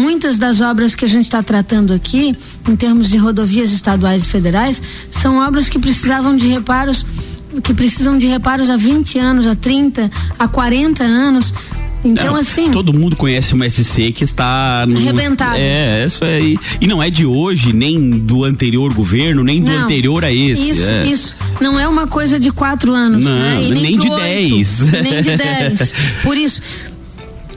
muitas 0.00 0.38
das 0.38 0.60
obras 0.60 0.94
que 0.94 1.04
a 1.04 1.08
gente 1.08 1.26
está 1.26 1.42
tratando 1.42 1.92
aqui, 1.92 2.36
em 2.66 2.76
termos 2.76 3.08
de 3.08 3.18
rodovias 3.18 3.70
estaduais 3.70 4.24
e 4.24 4.28
federais, 4.28 4.82
são 5.10 5.38
obras 5.38 5.68
que 5.68 5.78
precisavam 5.78 6.36
de 6.36 6.46
reparos, 6.48 7.04
que 7.62 7.74
precisam 7.74 8.16
de 8.16 8.26
reparos 8.26 8.70
há 8.70 8.76
20 8.76 9.18
anos, 9.18 9.46
há 9.46 9.54
30, 9.54 10.10
há 10.38 10.48
40 10.48 11.04
anos. 11.04 11.54
Então, 12.02 12.32
não, 12.32 12.36
assim. 12.36 12.70
Todo 12.70 12.94
mundo 12.94 13.14
conhece 13.14 13.52
uma 13.52 13.68
SC 13.68 14.12
que 14.12 14.24
está. 14.24 14.86
No, 14.88 14.96
arrebentado. 14.96 15.56
É, 15.58 16.06
isso 16.06 16.24
aí. 16.24 16.58
E 16.80 16.86
não 16.86 17.02
é 17.02 17.10
de 17.10 17.26
hoje, 17.26 17.72
nem 17.72 18.10
do 18.10 18.44
anterior 18.44 18.94
governo, 18.94 19.44
nem 19.44 19.62
do 19.62 19.70
anterior 19.70 20.24
a 20.24 20.32
esse. 20.32 20.70
Isso, 20.70 20.90
é. 20.90 21.06
isso. 21.06 21.36
Não 21.60 21.78
é 21.78 21.86
uma 21.86 22.06
coisa 22.06 22.40
de 22.40 22.50
quatro 22.50 22.94
anos, 22.94 23.26
não, 23.26 23.32
né? 23.32 23.58
Nem, 23.60 23.82
nem 23.82 23.98
de 23.98 24.08
8, 24.08 24.22
dez. 24.22 24.80
Nem 24.90 25.22
de 25.22 25.36
dez. 25.36 25.94
Por 26.22 26.38
isso, 26.38 26.62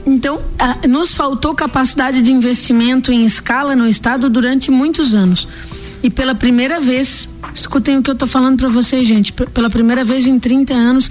então, 0.06 0.40
a, 0.58 0.86
nos 0.86 1.14
faltou 1.14 1.54
capacidade 1.54 2.22
de 2.22 2.30
investimento 2.30 3.12
em 3.12 3.24
escala 3.24 3.74
no 3.74 3.88
estado 3.88 4.28
durante 4.28 4.70
muitos 4.70 5.14
anos. 5.14 5.48
E 6.02 6.10
pela 6.10 6.34
primeira 6.34 6.80
vez, 6.80 7.28
escutem 7.54 7.96
o 7.96 8.02
que 8.02 8.10
eu 8.10 8.14
estou 8.14 8.28
falando 8.28 8.58
para 8.58 8.68
vocês, 8.68 9.06
gente, 9.06 9.32
pela 9.32 9.70
primeira 9.70 10.04
vez 10.04 10.26
em 10.26 10.38
30 10.38 10.74
anos 10.74 11.10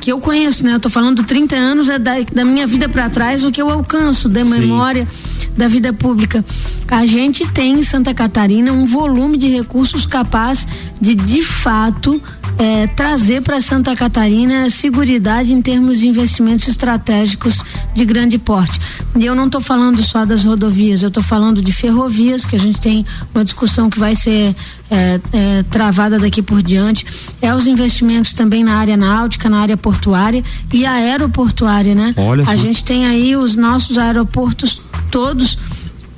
que 0.00 0.12
eu 0.12 0.20
conheço, 0.20 0.62
né? 0.62 0.74
Eu 0.74 0.80
tô 0.80 0.90
falando 0.90 1.22
30 1.22 1.56
anos 1.56 1.88
é 1.88 1.98
da, 1.98 2.20
da 2.20 2.44
minha 2.44 2.66
vida 2.66 2.90
para 2.90 3.08
trás, 3.08 3.42
o 3.42 3.50
que 3.50 3.62
eu 3.62 3.70
alcanço 3.70 4.28
da 4.28 4.44
memória 4.44 5.08
da 5.56 5.66
vida 5.66 5.94
pública. 5.94 6.44
A 6.88 7.06
gente 7.06 7.46
tem 7.52 7.78
em 7.78 7.82
Santa 7.82 8.12
Catarina 8.12 8.70
um 8.70 8.84
volume 8.84 9.38
de 9.38 9.48
recursos 9.48 10.04
capaz 10.04 10.66
de 11.00 11.14
de 11.14 11.42
fato 11.42 12.20
é, 12.58 12.86
trazer 12.86 13.42
para 13.42 13.60
Santa 13.60 13.94
Catarina 13.96 14.70
seguridade 14.70 15.52
em 15.52 15.60
termos 15.60 15.98
de 15.98 16.08
investimentos 16.08 16.68
estratégicos 16.68 17.62
de 17.94 18.04
grande 18.04 18.38
porte. 18.38 18.80
E 19.16 19.24
eu 19.24 19.34
não 19.34 19.46
estou 19.46 19.60
falando 19.60 20.02
só 20.02 20.24
das 20.24 20.44
rodovias, 20.44 21.02
eu 21.02 21.08
estou 21.08 21.22
falando 21.22 21.62
de 21.62 21.72
ferrovias, 21.72 22.44
que 22.44 22.56
a 22.56 22.58
gente 22.58 22.80
tem 22.80 23.04
uma 23.34 23.44
discussão 23.44 23.90
que 23.90 23.98
vai 23.98 24.14
ser 24.14 24.54
é, 24.90 25.20
é, 25.32 25.62
travada 25.64 26.18
daqui 26.18 26.42
por 26.42 26.62
diante. 26.62 27.06
É 27.40 27.54
os 27.54 27.66
investimentos 27.66 28.32
também 28.34 28.62
na 28.62 28.76
área 28.76 28.96
náutica, 28.96 29.48
na 29.48 29.60
área 29.60 29.76
portuária 29.76 30.42
e 30.72 30.86
aeroportuária, 30.86 31.94
né? 31.94 32.14
Olha 32.16 32.44
a 32.46 32.56
gente 32.56 32.84
tem 32.84 33.06
aí 33.06 33.36
os 33.36 33.54
nossos 33.54 33.98
aeroportos 33.98 34.80
todos 35.10 35.58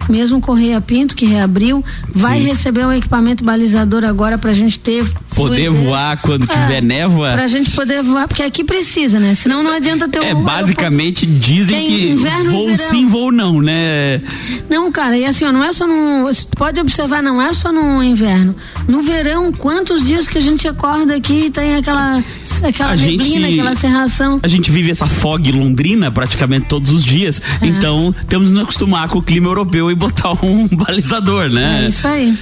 mesmo 0.09 0.41
Correia 0.41 0.81
Pinto, 0.81 1.15
que 1.17 1.27
reabriu, 1.27 1.85
vai 2.15 2.39
Sim. 2.41 2.47
receber 2.47 2.87
um 2.87 2.93
equipamento 2.93 3.45
balizador 3.45 4.05
agora 4.05 4.39
para 4.39 4.51
a 4.51 4.55
gente 4.55 4.79
ter 4.79 5.05
Poder 5.35 5.67
fluidez. 5.67 5.85
voar 5.89 6.17
quando 6.19 6.45
É, 6.45 6.47
tiver 6.47 6.83
névoa. 6.83 7.33
Pra 7.33 7.47
gente 7.47 7.71
poder 7.73 8.03
voar, 8.03 8.27
porque 8.29 8.43
aqui 8.43 8.65
precisa, 8.65 9.19
né? 9.21 9.35
Senão 9.35 9.63
não 9.63 9.73
adianta 9.73 10.09
ter 10.09 10.23
É, 10.23 10.35
um 10.35 10.43
basicamente 10.43 11.27
dizem 11.27 11.77
Tem 11.77 11.87
que 11.87 12.09
inverno 12.11 12.51
voo 12.53 12.67
verão. 12.69 12.91
sim, 12.91 13.07
voo 13.09 13.31
não, 13.33 13.61
né? 13.61 14.23
Não, 14.69 14.91
cara, 14.91 15.17
e 15.17 15.25
assim, 15.25 15.45
ó, 15.45 15.53
não 15.53 15.63
é 15.63 15.73
só 15.73 15.87
no. 15.87 16.31
Pode 16.57 16.81
observar, 16.81 17.23
não 17.23 17.41
é 17.41 17.53
só 17.53 17.73
no 17.73 18.03
inverno. 18.03 18.55
No 18.89 19.03
verão, 19.03 19.53
quantos 19.53 20.05
dias 20.05 20.27
que 20.29 20.39
a 20.39 20.41
gente 20.41 20.67
acorda 20.67 21.15
aqui 21.15 21.47
e 21.47 21.51
tem 21.51 21.75
aquela, 21.77 22.23
aquela 22.63 22.91
A 22.93 22.97
gente- 22.97 23.17
neblina, 23.17 23.49
aquela 23.49 23.75
serração. 23.75 24.39
A 24.43 24.49
gente 24.49 24.71
vive 24.71 24.91
essa 24.91 25.07
fog 25.07 25.51
londrina 25.53 26.11
praticamente 26.11 26.67
todos 26.67 26.91
os 26.91 27.05
dias, 27.05 27.43
É. 27.61 27.67
então 27.67 28.15
temos 28.29 28.49
que 28.49 28.55
nos 28.55 28.63
acostumar 28.63 29.09
com 29.09 29.19
o 29.19 29.23
clima 29.23 29.49
europeu 29.49 29.91
e 29.91 29.95
botar 29.97 30.33
um 30.45 30.69
balizador, 30.77 31.49
né? 31.49 31.85
É 31.85 31.89
isso 31.89 32.07
aí. 32.07 32.37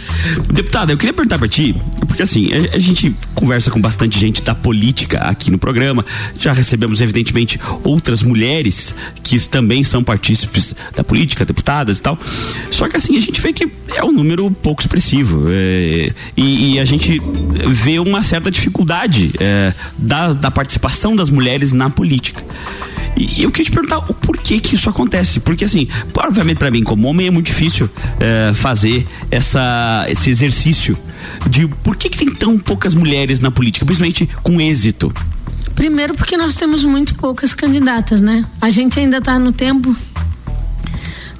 Deputada, 0.53 0.93
eu 0.93 0.97
queria 0.97 1.12
perguntar 1.12 1.38
pra 1.38 1.49
ti, 1.49 1.75
porque 2.07 2.23
assim, 2.23 2.51
a, 2.53 2.77
a 2.77 2.79
gente 2.79 3.14
conversa 3.35 3.71
com 3.71 3.81
bastante 3.81 4.19
gente 4.19 4.43
da 4.43 4.55
política 4.55 5.19
aqui 5.19 5.51
no 5.51 5.59
programa, 5.59 6.05
já 6.38 6.53
recebemos 6.53 7.01
evidentemente 7.01 7.59
outras 7.83 8.23
mulheres 8.23 8.95
que 9.23 9.38
também 9.49 9.85
são 9.85 10.03
partícipes 10.03 10.75
da 10.95 11.05
política, 11.05 11.45
deputadas 11.45 11.99
e 11.99 12.03
tal, 12.03 12.19
só 12.71 12.88
que 12.88 12.97
assim, 12.97 13.17
a 13.17 13.21
gente 13.21 13.40
vê 13.40 13.53
que 13.53 13.69
é 13.95 14.05
um 14.05 14.12
número 14.12 14.51
pouco 14.51 14.83
expressivo 14.83 15.47
é, 15.49 16.12
e, 16.37 16.75
e 16.75 16.81
a 16.81 16.85
gente 16.85 17.21
vê 17.69 17.99
uma 17.99 18.23
certa 18.23 18.51
dificuldade 18.51 19.33
é, 19.38 19.73
da, 19.99 20.33
da 20.33 20.51
participação 20.51 21.14
das 21.14 21.31
mulheres 21.31 21.73
na 21.73 21.90
política. 21.90 22.43
E 23.16 23.42
eu 23.42 23.50
queria 23.50 23.66
te 23.66 23.72
perguntar 23.72 23.98
o 23.98 24.14
porquê 24.14 24.61
que 24.61 24.74
isso 24.74 24.88
acontece. 24.88 25.40
Porque, 25.40 25.64
assim, 25.64 25.88
obviamente 26.16 26.59
para 26.59 26.70
mim, 26.70 26.83
como 26.83 27.09
homem, 27.09 27.27
é 27.27 27.31
muito 27.31 27.46
difícil 27.46 27.88
eh, 28.20 28.53
fazer 28.55 29.07
essa, 29.31 30.07
esse 30.09 30.31
exercício 30.31 30.98
de 31.48 31.66
por 31.66 31.96
que, 31.96 32.09
que 32.09 32.18
tem 32.18 32.31
tão 32.31 32.59
poucas 32.59 32.94
mulheres 32.94 33.40
na 33.40 33.50
política, 33.50 33.85
principalmente 33.85 34.29
com 34.42 34.61
êxito. 34.61 35.12
Primeiro 35.74 36.14
porque 36.14 36.37
nós 36.37 36.55
temos 36.55 36.85
muito 36.85 37.14
poucas 37.16 37.53
candidatas, 37.53 38.20
né? 38.20 38.44
A 38.61 38.70
gente 38.70 38.98
ainda 38.98 39.20
tá 39.20 39.38
no 39.38 39.53
tempo 39.53 39.94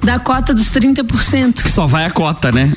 da 0.05 0.19
cota 0.19 0.53
dos 0.53 0.67
30%. 0.71 1.63
Que 1.63 1.71
só 1.71 1.85
vai 1.87 2.05
a 2.05 2.11
cota, 2.11 2.51
né? 2.51 2.71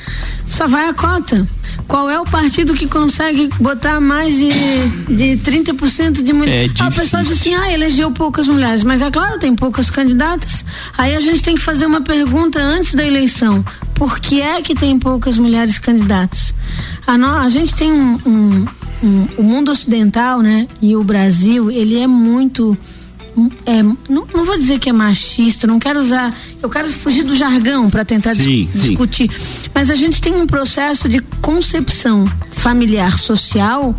Só 0.47 0.67
vai 0.67 0.89
a 0.89 0.93
cota. 0.93 1.47
Qual 1.87 2.09
é 2.09 2.19
o 2.19 2.23
partido 2.23 2.73
que 2.73 2.87
consegue 2.87 3.49
botar 3.59 3.99
mais 3.99 4.35
de, 4.35 4.49
de 5.15 5.41
30% 5.43 6.21
de 6.23 6.31
É 6.31 6.33
mulheres? 6.33 6.71
a 6.81 6.89
difícil. 6.89 7.01
pessoa 7.01 7.23
diz 7.23 7.31
assim, 7.31 7.55
ah, 7.55 7.71
elegeu 7.71 8.11
poucas 8.11 8.47
mulheres, 8.47 8.83
mas 8.83 9.01
é 9.01 9.09
claro, 9.09 9.39
tem 9.39 9.55
poucas 9.55 9.89
candidatas. 9.89 10.63
Aí 10.97 11.15
a 11.15 11.19
gente 11.19 11.41
tem 11.41 11.55
que 11.55 11.61
fazer 11.61 11.85
uma 11.85 12.01
pergunta 12.01 12.59
antes 12.59 12.93
da 12.93 13.03
eleição. 13.05 13.63
Por 13.95 14.19
que 14.19 14.41
é 14.41 14.61
que 14.61 14.75
tem 14.75 14.97
poucas 14.99 15.37
mulheres 15.37 15.79
candidatas? 15.79 16.53
A, 17.07 17.17
no- 17.17 17.27
a 17.37 17.49
gente 17.49 17.73
tem 17.75 17.91
um, 17.91 18.19
um- 18.25 18.67
um- 19.03 19.27
o 19.37 19.43
mundo 19.43 19.71
ocidental, 19.71 20.41
né? 20.41 20.67
E 20.81 20.95
o 20.95 21.03
Brasil, 21.03 21.71
ele 21.71 21.99
é 21.99 22.05
muito 22.07 22.77
é, 23.65 23.81
não, 23.83 24.27
não 24.33 24.45
vou 24.45 24.57
dizer 24.57 24.79
que 24.79 24.89
é 24.89 24.93
machista, 24.93 25.65
não 25.67 25.79
quero 25.79 25.99
usar, 26.01 26.35
eu 26.61 26.69
quero 26.69 26.89
fugir 26.89 27.23
do 27.23 27.35
jargão 27.35 27.89
para 27.89 28.03
tentar 28.05 28.33
dis- 28.33 28.43
Sim, 28.43 28.69
sim. 28.73 28.79
discutir. 28.89 29.29
Mas 29.73 29.89
a 29.89 29.95
gente 29.95 30.21
tem 30.21 30.33
um 30.35 30.45
processo 30.47 31.07
de 31.07 31.19
concepção 31.41 32.25
familiar 32.51 33.17
social 33.19 33.95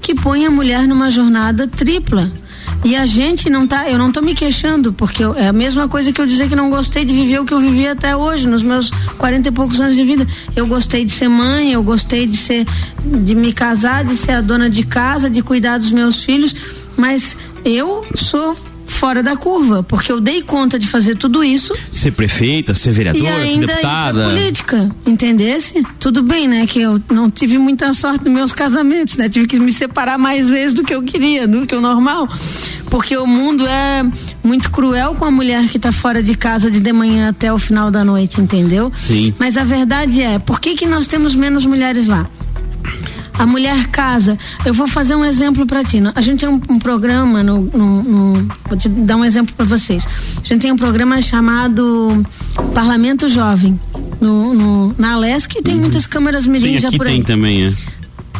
que 0.00 0.14
põe 0.14 0.46
a 0.46 0.50
mulher 0.50 0.86
numa 0.88 1.10
jornada 1.10 1.66
tripla. 1.66 2.30
E 2.82 2.96
a 2.96 3.04
gente 3.04 3.50
não 3.50 3.66
tá, 3.66 3.90
eu 3.90 3.98
não 3.98 4.10
tô 4.10 4.22
me 4.22 4.34
queixando, 4.34 4.90
porque 4.90 5.22
eu- 5.22 5.34
é 5.34 5.48
a 5.48 5.52
mesma 5.52 5.86
coisa 5.86 6.10
que 6.12 6.18
eu 6.20 6.24
dizer 6.24 6.48
que 6.48 6.56
não 6.56 6.70
gostei 6.70 7.04
de 7.04 7.12
viver 7.12 7.38
o 7.38 7.44
que 7.44 7.52
eu 7.52 7.60
vivi 7.60 7.86
até 7.86 8.16
hoje, 8.16 8.46
nos 8.46 8.62
meus 8.62 8.90
40 9.18 9.48
e 9.48 9.52
poucos 9.52 9.78
anos 9.80 9.96
de 9.96 10.02
vida. 10.04 10.26
Eu 10.56 10.66
gostei 10.66 11.04
de 11.04 11.12
ser 11.12 11.28
mãe, 11.28 11.72
eu 11.74 11.82
gostei 11.82 12.26
de 12.26 12.38
ser, 12.38 12.66
de 13.04 13.34
me 13.34 13.52
casar, 13.52 14.02
de 14.02 14.16
ser 14.16 14.32
a 14.32 14.40
dona 14.40 14.70
de 14.70 14.82
casa, 14.82 15.28
de 15.28 15.42
cuidar 15.42 15.76
dos 15.76 15.92
meus 15.92 16.24
filhos, 16.24 16.54
mas 16.96 17.36
eu 17.64 18.04
sou 18.14 18.56
fora 18.86 19.22
da 19.22 19.34
curva, 19.36 19.82
porque 19.82 20.12
eu 20.12 20.20
dei 20.20 20.42
conta 20.42 20.78
de 20.78 20.86
fazer 20.86 21.14
tudo 21.14 21.42
isso 21.42 21.72
Ser 21.90 22.10
prefeita, 22.12 22.74
ser 22.74 22.90
vereadora, 22.92 23.46
ser 23.46 23.66
deputada. 23.66 24.24
política, 24.24 24.90
entendesse? 25.06 25.82
Tudo 25.98 26.22
bem, 26.22 26.46
né? 26.46 26.66
Que 26.66 26.80
eu 26.82 27.00
não 27.10 27.30
tive 27.30 27.56
muita 27.56 27.92
sorte 27.94 28.24
nos 28.24 28.34
meus 28.34 28.52
casamentos, 28.52 29.16
né? 29.16 29.28
Tive 29.28 29.46
que 29.46 29.58
me 29.58 29.72
separar 29.72 30.18
mais 30.18 30.50
vezes 30.50 30.74
do 30.74 30.84
que 30.84 30.94
eu 30.94 31.02
queria, 31.02 31.48
do 31.48 31.66
que 31.66 31.74
o 31.74 31.80
normal. 31.80 32.28
Porque 32.90 33.16
o 33.16 33.26
mundo 33.26 33.66
é 33.66 34.04
muito 34.42 34.70
cruel 34.70 35.14
com 35.14 35.24
a 35.24 35.30
mulher 35.30 35.66
que 35.68 35.78
tá 35.78 35.92
fora 35.92 36.22
de 36.22 36.34
casa 36.34 36.70
de 36.70 36.80
de 36.80 36.92
manhã 36.92 37.28
até 37.30 37.52
o 37.52 37.58
final 37.58 37.90
da 37.90 38.04
noite, 38.04 38.40
entendeu? 38.40 38.92
Sim. 38.94 39.32
Mas 39.38 39.56
a 39.56 39.64
verdade 39.64 40.20
é, 40.20 40.38
por 40.38 40.60
que 40.60 40.74
que 40.74 40.84
nós 40.84 41.06
temos 41.06 41.34
menos 41.34 41.64
mulheres 41.64 42.06
lá? 42.06 42.28
A 43.42 43.46
mulher 43.46 43.86
casa. 43.88 44.38
Eu 44.66 44.74
vou 44.74 44.86
fazer 44.86 45.14
um 45.14 45.24
exemplo 45.24 45.64
para 45.66 45.82
ti. 45.82 45.98
A 46.14 46.20
gente 46.20 46.40
tem 46.40 46.48
um, 46.48 46.60
um 46.68 46.78
programa 46.78 47.42
no, 47.42 47.62
no- 47.62 48.02
no- 48.02 48.48
Vou 48.68 48.76
te 48.78 48.88
dar 48.88 49.16
um 49.16 49.24
exemplo 49.24 49.54
para 49.56 49.64
vocês. 49.64 50.06
A 50.42 50.46
gente 50.46 50.60
tem 50.60 50.70
um 50.72 50.76
programa 50.76 51.20
chamado 51.22 52.22
Parlamento 52.74 53.28
Jovem. 53.28 53.80
No, 54.20 54.52
no- 54.52 54.94
na 54.98 55.14
Alesc 55.14 55.56
e 55.58 55.62
tem 55.62 55.74
muitas 55.76 56.06
câmeras 56.06 56.46
mirim 56.46 56.78
já 56.78 56.90
por 56.92 57.06
aí. 57.06 57.14
tem 57.14 57.22
também, 57.22 57.66
é. 57.68 57.72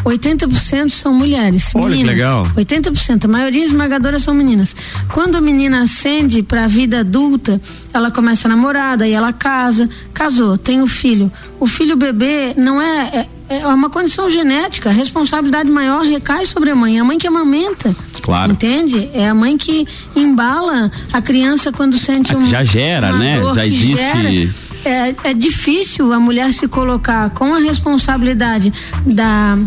80% 0.04 0.90
são 0.90 1.12
mulheres. 1.12 1.72
Olha 1.74 1.84
que 1.84 1.90
meninas. 1.92 2.14
legal. 2.14 2.46
80%. 2.56 3.24
A 3.24 3.28
maioria 3.28 3.64
esmagadora 3.64 4.18
são 4.18 4.32
meninas. 4.34 4.74
Quando 5.12 5.36
a 5.36 5.40
menina 5.40 5.82
ascende 5.82 6.42
para 6.42 6.64
a 6.64 6.66
vida 6.68 7.00
adulta, 7.00 7.60
ela 7.92 8.10
começa 8.10 8.48
a 8.48 8.50
namorar, 8.50 8.96
daí 8.96 9.12
ela 9.12 9.32
casa, 9.32 9.88
casou, 10.14 10.56
tem 10.56 10.80
o 10.82 10.86
filho. 10.86 11.30
O 11.58 11.66
filho 11.66 11.96
bebê 11.96 12.54
não 12.56 12.80
é. 12.80 13.00
É, 13.14 13.26
é 13.50 13.66
uma 13.66 13.90
condição 13.90 14.30
genética. 14.30 14.90
A 14.90 14.92
responsabilidade 14.92 15.68
maior 15.68 16.04
recai 16.04 16.46
sobre 16.46 16.70
a 16.70 16.74
mãe. 16.76 17.00
A 17.00 17.04
mãe 17.04 17.18
que 17.18 17.26
amamenta. 17.26 17.94
Claro. 18.22 18.52
Entende? 18.52 19.10
É 19.12 19.28
a 19.28 19.34
mãe 19.34 19.56
que 19.58 19.86
embala 20.14 20.90
a 21.12 21.20
criança 21.20 21.72
quando 21.72 21.98
sente 21.98 22.32
Ah, 22.32 22.38
um. 22.38 22.46
já 22.46 22.62
gera, 22.62 23.12
né? 23.18 23.42
Já 23.54 23.66
existe- 23.66 23.96
gera. 23.96 24.30
É, 24.84 25.14
é 25.30 25.34
difícil 25.34 26.12
a 26.12 26.20
mulher 26.20 26.52
se 26.54 26.68
colocar 26.68 27.28
com 27.30 27.52
a 27.54 27.58
responsabilidade 27.58 28.72
da, 29.04 29.58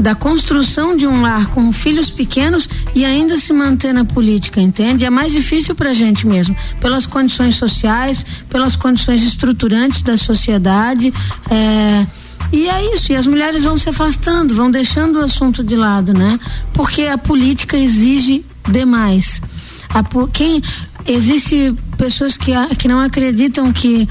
da 0.00 0.14
construção 0.16 0.96
de 0.96 1.06
um 1.06 1.22
lar 1.22 1.46
com 1.50 1.72
filhos 1.72 2.10
pequenos 2.10 2.68
e 2.94 3.04
ainda 3.04 3.36
se 3.36 3.52
manter 3.52 3.92
na 3.94 4.04
política, 4.04 4.60
entende? 4.60 5.04
É 5.04 5.10
mais 5.10 5.32
difícil 5.32 5.74
pra 5.74 5.94
gente 5.94 6.26
mesmo, 6.26 6.56
pelas 6.80 7.06
condições 7.06 7.54
sociais, 7.54 8.26
pelas 8.50 8.74
condições 8.74 9.22
estruturantes 9.22 10.02
da 10.02 10.16
sociedade. 10.16 11.14
é, 11.50 12.04
e 12.52 12.68
é 12.68 12.94
isso, 12.94 13.10
e 13.12 13.16
as 13.16 13.26
mulheres 13.26 13.64
vão 13.64 13.78
se 13.78 13.88
afastando, 13.88 14.54
vão 14.54 14.70
deixando 14.70 15.16
o 15.18 15.24
assunto 15.24 15.64
de 15.64 15.74
lado, 15.76 16.12
né? 16.12 16.38
Porque 16.72 17.02
a 17.06 17.16
política 17.18 17.76
exige 17.76 18.44
demais. 18.70 19.40
A, 19.88 20.02
quem 20.32 20.62
existe 21.06 21.74
pessoas 21.96 22.36
que, 22.36 22.52
que 22.78 22.86
não 22.88 23.00
acreditam 23.00 23.72
que 23.72 24.08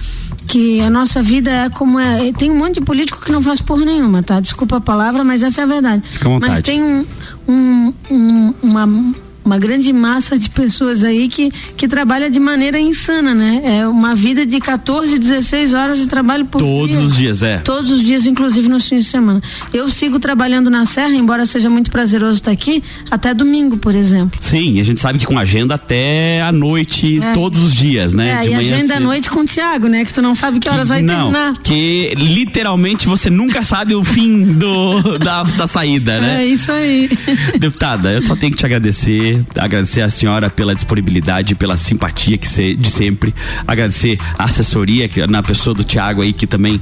que 0.48 0.82
a 0.82 0.90
nossa 0.90 1.24
vida 1.24 1.50
é 1.50 1.70
como 1.70 1.98
é. 1.98 2.34
Tem 2.34 2.52
um 2.52 2.58
monte 2.58 2.76
de 2.76 2.82
político 2.82 3.22
que 3.22 3.32
não 3.32 3.42
faz 3.42 3.62
porra 3.62 3.86
nenhuma, 3.86 4.22
tá? 4.22 4.42
Desculpa 4.42 4.78
a 4.78 4.82
palavra, 4.82 5.24
mas 5.24 5.42
essa 5.44 5.62
é 5.62 5.64
a 5.64 5.68
verdade. 5.68 6.04
Mas 6.40 6.50
tem 6.66 6.84
um, 6.84 7.06
um- 7.48 7.94
um- 8.10 8.54
uma 8.62 9.14
uma 9.44 9.58
grande 9.58 9.92
massa 9.92 10.38
de 10.38 10.50
pessoas 10.50 11.04
aí 11.04 11.28
que, 11.28 11.52
que 11.76 11.88
trabalha 11.88 12.30
de 12.30 12.40
maneira 12.40 12.80
insana, 12.80 13.34
né? 13.34 13.62
É 13.82 13.88
uma 13.88 14.14
vida 14.16 14.46
de 14.46 14.60
14, 14.60 15.18
16 15.18 15.74
horas 15.74 16.00
de 16.00 16.08
trabalho 16.08 16.46
por 16.46 16.60
Todos 16.60 16.90
dia. 16.90 17.00
os 17.02 17.16
dias, 17.18 17.44
é. 17.44 17.58
Todos 17.60 17.90
os 17.92 18.04
dias, 18.04 18.26
inclusive 18.26 18.70
nos 18.70 18.88
fins 18.88 19.06
de 19.06 19.10
semana. 19.12 19.42
Eu 19.74 19.90
sigo 19.90 20.20
trabalhando 20.20 20.70
na 20.70 20.86
Serra, 20.86 21.14
embora 21.16 21.46
seja 21.46 21.70
muito 21.70 21.90
prazeroso 21.92 22.34
estar 22.36 22.52
aqui, 22.52 22.84
até 23.10 23.34
domingo, 23.34 23.78
por 23.78 23.96
exemplo. 23.96 24.40
Sim, 24.42 24.80
a 24.80 24.84
gente 24.84 25.00
sabe 25.00 25.18
que 25.20 25.26
com 25.26 25.38
agenda 25.40 25.76
até 25.76 26.42
a 26.42 26.52
noite, 26.52 27.20
É. 27.22 27.32
todos 27.34 27.62
os 27.64 27.74
dias, 27.74 28.14
né? 28.14 28.30
É, 28.32 28.42
De 28.44 28.50
e 28.50 28.54
agenda 28.56 28.96
à 28.98 29.00
noite 29.00 29.30
com 29.30 29.42
o 29.42 29.46
Thiago, 29.46 29.88
né? 29.88 30.06
Que 30.06 30.14
tu 30.14 30.22
não 30.22 30.36
sabe 30.36 30.60
que 30.60 30.70
horas 30.70 30.90
vai 30.90 31.02
não, 31.02 31.32
terminar. 31.32 31.54
que 31.64 32.14
literalmente 32.16 33.08
você 33.08 33.30
nunca 33.30 33.64
sabe 33.64 33.96
o 33.96 34.04
fim 34.04 34.44
do, 34.54 35.18
da, 35.18 35.44
da 35.44 35.68
saída, 35.68 36.20
né? 36.20 36.44
É 36.44 36.46
isso 36.46 36.72
aí. 36.72 37.10
Deputada, 37.60 38.12
eu 38.12 38.24
só 38.24 38.36
tenho 38.36 38.52
que 38.52 38.58
te 38.58 38.66
agradecer, 38.66 39.31
agradecer 39.58 40.02
a 40.02 40.10
senhora 40.10 40.50
pela 40.50 40.74
disponibilidade, 40.74 41.56
pela 41.56 41.78
simpatia 41.78 42.38
que 42.38 42.48
se, 42.48 42.76
de 42.76 42.90
sempre, 42.90 43.34
agradecer 43.68 44.20
a 44.38 44.46
assessoria 44.46 45.08
que, 45.08 45.26
na 45.28 45.44
pessoa 45.44 45.74
do 45.74 45.84
Tiago 45.84 46.22
aí 46.22 46.34
que 46.34 46.48
também 46.48 46.80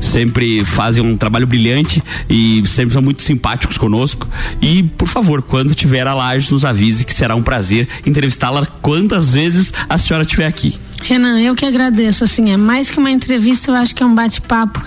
sempre 0.00 0.64
fazem 0.64 1.04
um 1.04 1.16
trabalho 1.16 1.46
brilhante 1.46 2.02
e 2.28 2.62
sempre 2.66 2.92
são 2.92 3.02
muito 3.02 3.22
simpáticos 3.22 3.78
conosco 3.78 4.28
e 4.60 4.82
por 4.82 5.08
favor, 5.08 5.42
quando 5.42 5.74
tiver 5.74 6.06
a 6.06 6.14
Laje 6.14 6.52
nos 6.52 6.64
avise 6.64 7.04
que 7.04 7.14
será 7.14 7.34
um 7.34 7.42
prazer 7.42 7.88
entrevistá-la 8.04 8.66
quantas 8.66 9.34
vezes 9.34 9.72
a 9.88 9.98
senhora 9.98 10.24
estiver 10.24 10.46
aqui. 10.46 10.78
Renan, 11.02 11.40
eu 11.40 11.54
que 11.54 11.64
agradeço, 11.64 12.24
assim, 12.24 12.50
é 12.50 12.56
mais 12.56 12.90
que 12.90 12.98
uma 12.98 13.10
entrevista, 13.10 13.70
eu 13.70 13.74
acho 13.74 13.94
que 13.94 14.02
é 14.02 14.06
um 14.06 14.14
bate-papo. 14.14 14.82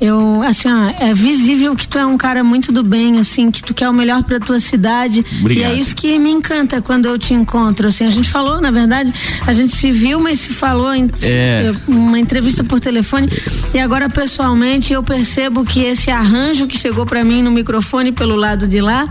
Eu, 0.00 0.42
assim, 0.42 0.68
ó, 0.68 0.92
é 1.02 1.14
visível 1.14 1.74
que 1.76 1.86
tu 1.88 1.98
é 1.98 2.04
um 2.04 2.18
cara 2.18 2.42
muito 2.44 2.72
do 2.72 2.82
bem, 2.82 3.18
assim, 3.18 3.50
que 3.50 3.62
tu 3.62 3.72
quer 3.72 3.88
o 3.88 3.92
melhor 3.94 4.22
pra 4.24 4.38
tua 4.40 4.60
cidade. 4.60 5.24
Obrigado. 5.40 5.72
E 5.72 5.76
é 5.76 5.80
isso 5.80 5.94
que 5.94 6.18
me 6.18 6.30
encanta 6.30 6.82
quando 6.82 7.06
eu 7.06 7.16
te 7.18 7.32
encontro, 7.32 7.88
assim, 7.88 8.04
a 8.04 8.10
gente 8.10 8.28
falou, 8.28 8.60
na 8.60 8.70
verdade, 8.70 9.12
a 9.46 9.52
gente 9.52 9.74
se 9.76 9.90
viu, 9.92 10.20
mas 10.20 10.40
se 10.40 10.50
falou 10.52 10.92
em 10.94 11.10
É. 11.22 11.72
uma 11.88 12.18
entrevista 12.18 12.62
por 12.64 12.80
telefone 12.80 13.28
e 13.72 13.78
agora 13.78 14.08
pessoalmente 14.08 14.92
eu 14.92 15.02
percebo 15.02 15.64
que 15.64 15.80
esse 15.80 16.10
arranjo 16.10 16.66
que 16.66 16.76
chegou 16.78 17.06
pra 17.06 17.24
mim 17.24 17.42
no 17.42 17.50
microfone 17.50 18.12
pelo 18.12 18.36
lado 18.36 18.66
de 18.66 18.80
lá 18.80 19.08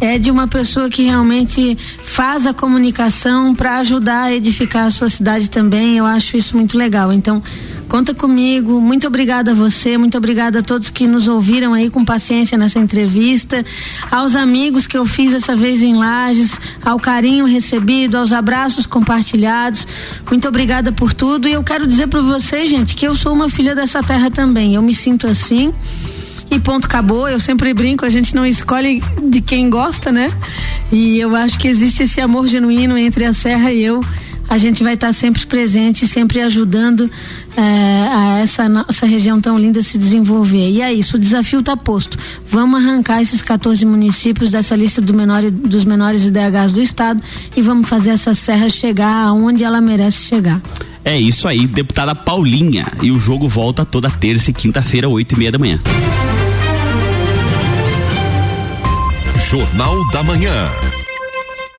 é 0.00 0.18
de 0.18 0.30
uma 0.30 0.46
pessoa 0.46 0.90
que 0.90 1.04
realmente 1.04 1.76
faz 2.02 2.46
a 2.46 2.52
comunicação 2.52 3.54
para 3.54 3.78
ajudar 3.78 4.24
a 4.24 4.32
edificar 4.34 4.86
a 4.86 4.90
sua 4.90 5.08
cidade 5.08 5.48
também. 5.50 5.93
Eu 5.96 6.06
acho 6.06 6.36
isso 6.36 6.56
muito 6.56 6.76
legal. 6.76 7.12
Então, 7.12 7.42
conta 7.88 8.14
comigo. 8.14 8.80
Muito 8.80 9.06
obrigada 9.06 9.52
a 9.52 9.54
você, 9.54 9.96
muito 9.96 10.16
obrigada 10.18 10.58
a 10.60 10.62
todos 10.62 10.90
que 10.90 11.06
nos 11.06 11.28
ouviram 11.28 11.72
aí 11.72 11.90
com 11.90 12.04
paciência 12.04 12.58
nessa 12.58 12.78
entrevista, 12.78 13.64
aos 14.10 14.34
amigos 14.34 14.86
que 14.86 14.96
eu 14.96 15.06
fiz 15.06 15.32
essa 15.32 15.54
vez 15.56 15.82
em 15.82 15.94
Lages, 15.94 16.58
ao 16.84 16.98
carinho 16.98 17.46
recebido, 17.46 18.16
aos 18.16 18.32
abraços 18.32 18.86
compartilhados. 18.86 19.86
Muito 20.28 20.48
obrigada 20.48 20.92
por 20.92 21.12
tudo 21.12 21.48
e 21.48 21.52
eu 21.52 21.62
quero 21.62 21.86
dizer 21.86 22.08
para 22.08 22.20
você, 22.20 22.66
gente, 22.66 22.94
que 22.94 23.06
eu 23.06 23.14
sou 23.14 23.32
uma 23.32 23.48
filha 23.48 23.74
dessa 23.74 24.02
terra 24.02 24.30
também. 24.30 24.74
Eu 24.74 24.82
me 24.82 24.94
sinto 24.94 25.26
assim. 25.26 25.72
E 26.50 26.58
ponto 26.60 26.86
acabou. 26.86 27.28
Eu 27.28 27.40
sempre 27.40 27.72
brinco, 27.74 28.04
a 28.04 28.10
gente 28.10 28.34
não 28.34 28.46
escolhe 28.46 29.02
de 29.22 29.40
quem 29.40 29.68
gosta, 29.68 30.12
né? 30.12 30.32
E 30.92 31.18
eu 31.18 31.34
acho 31.34 31.58
que 31.58 31.66
existe 31.66 32.04
esse 32.04 32.20
amor 32.20 32.46
genuíno 32.46 32.96
entre 32.96 33.24
a 33.24 33.32
Serra 33.32 33.72
e 33.72 33.82
eu. 33.82 34.04
A 34.48 34.58
gente 34.58 34.82
vai 34.84 34.94
estar 34.94 35.12
sempre 35.12 35.46
presente, 35.46 36.06
sempre 36.06 36.40
ajudando 36.40 37.10
eh, 37.56 38.08
a 38.12 38.38
essa 38.40 38.68
nossa 38.68 39.06
região 39.06 39.40
tão 39.40 39.58
linda 39.58 39.82
se 39.82 39.98
desenvolver. 39.98 40.70
E 40.70 40.82
é 40.82 40.92
isso, 40.92 41.16
o 41.16 41.20
desafio 41.20 41.60
está 41.60 41.76
posto. 41.76 42.18
Vamos 42.48 42.80
arrancar 42.80 43.20
esses 43.20 43.42
14 43.42 43.84
municípios 43.84 44.50
dessa 44.50 44.76
lista 44.76 45.00
do 45.00 45.14
menor, 45.14 45.42
dos 45.50 45.84
menores 45.84 46.24
IDHs 46.24 46.72
do 46.72 46.80
estado 46.80 47.22
e 47.56 47.62
vamos 47.62 47.88
fazer 47.88 48.10
essa 48.10 48.34
serra 48.34 48.68
chegar 48.68 49.26
aonde 49.26 49.64
ela 49.64 49.80
merece 49.80 50.24
chegar. 50.24 50.60
É 51.04 51.18
isso 51.18 51.46
aí, 51.46 51.66
deputada 51.66 52.14
Paulinha. 52.14 52.86
E 53.02 53.10
o 53.10 53.18
jogo 53.18 53.48
volta 53.48 53.84
toda 53.84 54.10
terça 54.10 54.50
e 54.50 54.54
quinta-feira, 54.54 55.08
oito 55.08 55.34
e 55.34 55.38
meia 55.38 55.52
da 55.52 55.58
manhã. 55.58 55.80
Jornal 59.50 59.94
da 60.10 60.22
Manhã. 60.22 61.03